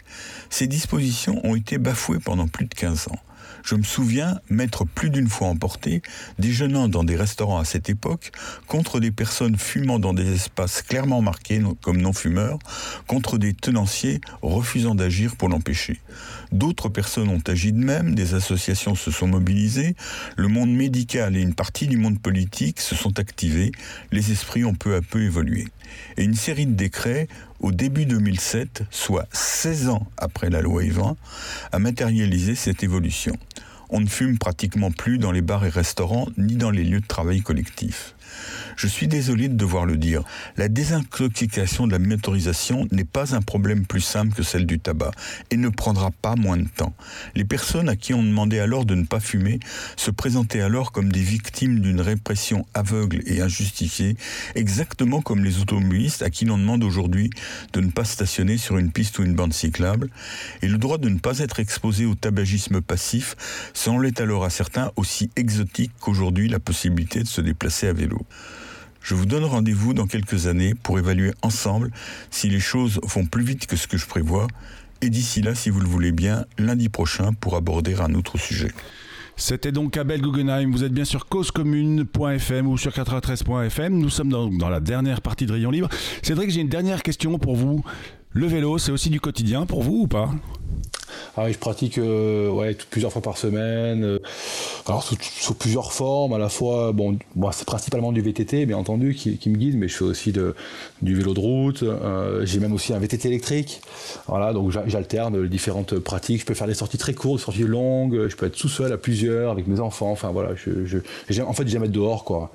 Ces 0.50 0.68
dispositions 0.68 1.40
ont 1.46 1.56
été 1.56 1.78
bafouées 1.78 2.20
pendant 2.20 2.50
plus 2.50 2.66
de 2.66 2.74
15 2.74 3.08
ans. 3.08 3.20
Je 3.64 3.76
me 3.76 3.84
souviens 3.84 4.40
m'être 4.50 4.84
plus 4.84 5.10
d'une 5.10 5.30
fois 5.30 5.48
emporté, 5.48 6.02
déjeunant 6.38 6.90
dans 6.90 7.06
des 7.06 7.16
restaurants 7.16 7.60
à 7.60 7.66
cette 7.66 7.90
époque, 7.90 8.32
contre 8.68 9.00
des 9.00 9.12
personnes 9.12 9.58
fumant 9.58 10.00
dans 10.00 10.14
des 10.14 10.34
espaces 10.34 10.82
clairement 10.82 11.22
marqués 11.22 11.62
comme 11.82 12.02
non-fumeurs, 12.02 12.60
contre 13.08 13.38
des 13.38 13.54
tenanciers 13.54 14.20
refusant 14.42 14.96
d'agir 14.96 15.38
pour 15.38 15.48
l'empêcher. 15.48 16.02
D'autres 16.52 16.90
personnes 16.90 17.30
ont 17.30 17.42
agi 17.48 17.72
de 17.72 17.84
même, 17.84 18.16
des 18.16 18.34
associations 18.34 18.96
se 18.96 19.12
sont 19.12 19.28
mobilisées, 19.28 19.96
le 20.36 20.50
monde 20.50 20.72
médical 20.72 21.38
et 21.38 21.42
une 21.42 21.56
partie 21.56 21.88
du 21.88 21.96
monde 21.96 22.20
politique 22.20 22.82
se 22.82 22.96
sont 22.96 23.18
activés, 23.18 23.72
les 24.12 24.32
esprits 24.32 24.66
ont 24.66 24.76
peu 24.76 24.96
à 24.96 25.02
peu 25.02 25.24
évolué. 25.24 25.68
Et 26.18 26.24
une 26.24 26.36
série 26.36 26.66
de 26.66 26.74
décrets, 26.74 27.28
au 27.60 27.72
début 27.72 28.06
2007, 28.06 28.84
soit 28.92 29.28
16 29.32 29.90
ans 29.90 30.08
après 30.18 30.50
la 30.50 30.62
loi 30.62 30.84
Evin, 30.84 31.16
a 31.72 31.80
matérialisé 31.80 32.56
cette 32.56 32.84
évolution. 32.84 33.36
On 33.90 34.00
ne 34.00 34.08
fume 34.08 34.38
pratiquement 34.38 34.92
plus 34.92 35.18
dans 35.18 35.32
les 35.32 35.42
bars 35.42 35.66
et 35.66 35.70
restaurants 35.70 36.28
ni 36.38 36.56
dans 36.56 36.72
les 36.72 36.84
lieux 36.84 37.00
de 37.00 37.08
travail 37.08 37.42
collectifs. 37.42 38.16
Je 38.76 38.88
suis 38.88 39.08
désolé 39.08 39.48
de 39.48 39.56
devoir 39.56 39.86
le 39.86 39.98
dire, 39.98 40.24
la 40.58 40.68
désintoxication 40.68 41.88
de 41.88 41.92
la 41.92 42.00
motorisation 42.00 42.88
n'est 42.92 43.04
pas 43.04 43.36
un 43.36 43.42
problème 43.42 43.86
plus 43.86 44.02
simple 44.02 44.34
que 44.36 44.44
celle 44.44 44.66
du 44.66 44.80
tabac 44.80 45.12
et 45.52 45.58
ne 45.58 45.70
prendra 45.70 46.12
pas 46.12 46.36
moins 46.36 46.58
de 46.58 46.68
temps. 46.68 46.96
Les 47.36 47.46
personnes 47.46 47.90
à 47.90 47.96
qui 47.96 48.14
on 48.14 48.24
demandait 48.24 48.60
alors 48.60 48.86
de 48.86 48.96
ne 48.96 49.06
pas 49.06 49.20
fumer 49.20 49.60
se 49.96 50.12
présentaient 50.12 50.62
alors 50.62 50.92
comme 50.92 51.12
des 51.12 51.22
victimes 51.22 51.80
d'une 51.80 52.02
répression 52.02 52.66
aveugle 52.74 53.22
et 53.26 53.42
injustifiée, 53.42 54.18
exactement 54.56 55.22
comme 55.22 55.44
les 55.44 55.60
automobilistes 55.60 56.22
à 56.22 56.30
qui 56.30 56.46
l'on 56.46 56.58
demande 56.58 56.84
aujourd'hui 56.84 57.30
de 57.74 57.82
ne 57.82 57.92
pas 57.92 58.06
stationner 58.06 58.58
sur 58.58 58.78
une 58.78 58.92
piste 58.92 59.20
ou 59.20 59.24
une 59.24 59.36
bande 59.36 59.54
cyclable, 59.54 60.10
et 60.62 60.68
le 60.68 60.78
droit 60.78 60.98
de 60.98 61.10
ne 61.10 61.20
pas 61.20 61.40
être 61.40 61.60
exposé 61.60 62.06
au 62.06 62.16
tabagisme 62.16 62.82
passif 62.82 63.36
semblait 63.74 64.20
alors 64.20 64.44
à 64.44 64.50
certains 64.50 64.92
aussi 64.96 65.30
exotique 65.36 65.92
qu'aujourd'hui 66.00 66.50
la 66.50 66.60
possibilité 66.60 67.22
de 67.22 67.28
se 67.28 67.42
déplacer 67.42 67.88
à 67.88 67.94
vélo. 67.94 68.26
Je 69.04 69.16
vous 69.16 69.26
donne 69.26 69.44
rendez-vous 69.44 69.94
dans 69.94 70.08
quelques 70.08 70.48
années 70.48 70.74
pour 70.82 70.98
évaluer 70.98 71.34
ensemble 71.42 71.92
si 72.32 72.50
les 72.50 72.62
choses 72.62 73.02
vont 73.04 73.26
plus 73.26 73.44
vite 73.44 73.68
que 73.68 73.76
ce 73.76 73.86
que 73.86 73.98
je 73.98 74.08
prévois. 74.08 74.48
Et 75.02 75.10
d'ici 75.10 75.42
là, 75.42 75.54
si 75.54 75.70
vous 75.70 75.82
le 75.82 75.88
voulez 75.88 76.14
bien, 76.14 76.46
lundi 76.58 76.88
prochain 76.88 77.34
pour 77.34 77.58
aborder 77.58 77.96
un 77.96 78.14
autre 78.16 78.38
sujet. 78.38 78.72
C'était 79.36 79.74
donc 79.74 79.98
Abel 79.98 80.22
Guggenheim. 80.22 80.72
Vous 80.72 80.86
êtes 80.86 80.94
bien 80.94 81.04
sur 81.04 81.26
causecommune.fm 81.26 82.66
ou 82.66 82.78
sur 82.78 82.92
93.fm. 82.92 83.94
Nous 83.94 84.10
sommes 84.10 84.30
dans, 84.30 84.48
dans, 84.48 84.70
la 84.70 84.80
dernière 84.80 85.20
partie 85.20 85.48
de 85.48 85.52
Rayon 85.52 85.72
Libre. 85.72 85.90
Cédric, 86.22 86.50
j'ai 86.50 86.62
une 86.62 86.70
dernière 86.70 87.04
question 87.04 87.38
pour 87.40 87.58
vous. 87.58 87.84
Le 88.32 88.48
vélo, 88.48 88.78
c'est 88.78 88.94
aussi 88.94 89.10
du 89.10 89.20
quotidien 89.20 89.66
pour 89.66 89.84
vous 89.84 90.04
ou 90.04 90.08
pas? 90.08 90.32
Ah 91.36 91.52
je 91.52 91.58
pratique 91.58 91.98
euh, 91.98 92.50
ouais, 92.50 92.78
plusieurs 92.90 93.12
fois 93.12 93.22
par 93.22 93.38
semaine. 93.38 94.04
Euh, 94.04 94.20
alors 94.88 95.04
sous, 95.04 95.54
plusieurs 95.56 95.92
formes, 95.92 96.34
à 96.34 96.38
la 96.38 96.50
fois, 96.50 96.92
bon, 96.92 97.18
c'est 97.52 97.66
principalement 97.66 98.12
du 98.12 98.22
VTT, 98.22 98.66
bien 98.66 98.78
entendu, 98.78 99.16
qui, 99.16 99.50
me 99.50 99.58
guide, 99.58 99.78
mais 99.78 99.88
je 99.88 99.96
fais 99.96 100.04
aussi 100.04 100.32
de, 100.32 100.56
du 101.02 101.16
vélo 101.16 101.34
de 101.34 101.40
route. 101.40 101.84
Euh, 101.84 102.46
j'ai 102.46 102.60
même 102.60 102.74
aussi 102.74 102.94
un 102.94 103.00
VTT 103.00 103.30
électrique. 103.30 103.82
Voilà, 104.28 104.54
donc 104.54 104.72
j'alterne 104.88 105.48
différentes 105.48 105.98
pratiques. 105.98 106.42
Je 106.42 106.46
peux 106.46 106.54
faire 106.54 106.68
des 106.68 106.76
sorties 106.76 107.00
très 107.00 107.14
courtes, 107.14 107.40
des 107.40 107.46
sorties 107.46 107.64
longues. 107.64 108.28
Je 108.28 108.36
peux 108.36 108.46
être 108.46 108.58
tout 108.58 108.70
seul 108.70 108.94
à 108.94 108.98
plusieurs 108.98 109.52
avec 109.52 109.68
mes 109.68 109.80
enfants. 109.80 110.12
Enfin 110.12 110.32
voilà, 110.32 110.52
je, 110.56 111.42
en 111.42 111.54
fait 111.54 111.68
j'aime 111.68 111.84
être 111.84 111.92
dehors, 111.92 112.24
quoi. 112.24 112.52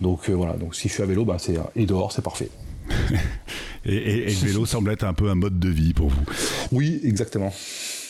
Donc 0.00 0.28
voilà, 0.28 0.54
donc 0.54 0.74
si 0.74 0.88
je 0.88 0.94
suis 0.94 1.02
à 1.02 1.06
vélo, 1.06 1.24
ben, 1.24 1.38
c'est 1.38 1.54
et 1.76 1.86
dehors, 1.86 2.12
c'est 2.12 2.22
parfait. 2.22 2.50
et, 3.84 3.94
et 3.94 4.26
le 4.26 4.46
vélo 4.46 4.66
semble 4.66 4.90
être 4.90 5.04
un 5.04 5.14
peu 5.14 5.30
un 5.30 5.34
mode 5.34 5.58
de 5.58 5.68
vie 5.68 5.92
pour 5.92 6.08
vous? 6.08 6.24
Oui, 6.72 7.00
exactement. 7.04 7.52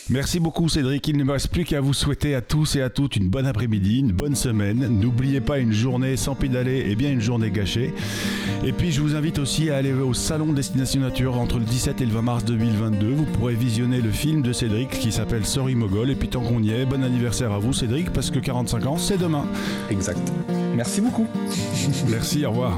Merci 0.09 0.39
beaucoup 0.39 0.69
Cédric. 0.69 1.05
Il 1.07 1.17
ne 1.17 1.23
me 1.25 1.33
reste 1.33 1.49
plus 1.49 1.65
qu'à 1.65 1.81
vous 1.81 1.93
souhaiter 1.93 2.33
à 2.33 2.41
tous 2.41 2.77
et 2.77 2.81
à 2.81 2.89
toutes 2.89 3.17
une 3.17 3.27
bonne 3.27 3.45
après-midi, 3.45 3.99
une 3.99 4.13
bonne 4.13 4.35
semaine. 4.35 4.87
N'oubliez 5.01 5.41
pas 5.41 5.59
une 5.59 5.73
journée 5.73 6.15
sans 6.15 6.33
pédaler 6.33 6.85
et 6.89 6.95
bien 6.95 7.11
une 7.11 7.19
journée 7.19 7.51
gâchée. 7.51 7.93
Et 8.63 8.71
puis 8.71 8.91
je 8.91 9.01
vous 9.01 9.15
invite 9.15 9.37
aussi 9.37 9.69
à 9.69 9.75
aller 9.75 9.91
au 9.91 10.13
salon 10.13 10.53
Destination 10.53 11.01
Nature 11.01 11.37
entre 11.37 11.57
le 11.59 11.65
17 11.65 11.99
et 12.01 12.05
le 12.05 12.11
20 12.11 12.21
mars 12.21 12.45
2022. 12.45 13.11
Vous 13.11 13.25
pourrez 13.25 13.55
visionner 13.55 13.99
le 13.99 14.11
film 14.11 14.41
de 14.41 14.53
Cédric 14.53 14.89
qui 14.91 15.11
s'appelle 15.11 15.45
Sorry 15.45 15.75
Mogol. 15.75 16.09
Et 16.09 16.15
puis 16.15 16.29
tant 16.29 16.41
qu'on 16.41 16.63
y 16.63 16.71
est, 16.71 16.85
bon 16.85 17.03
anniversaire 17.03 17.51
à 17.51 17.59
vous 17.59 17.73
Cédric 17.73 18.11
parce 18.11 18.31
que 18.31 18.39
45 18.39 18.85
ans 18.85 18.97
c'est 18.97 19.17
demain. 19.17 19.45
Exact. 19.89 20.31
Merci 20.75 21.01
beaucoup. 21.01 21.27
Merci, 22.09 22.45
au 22.45 22.51
revoir. 22.51 22.77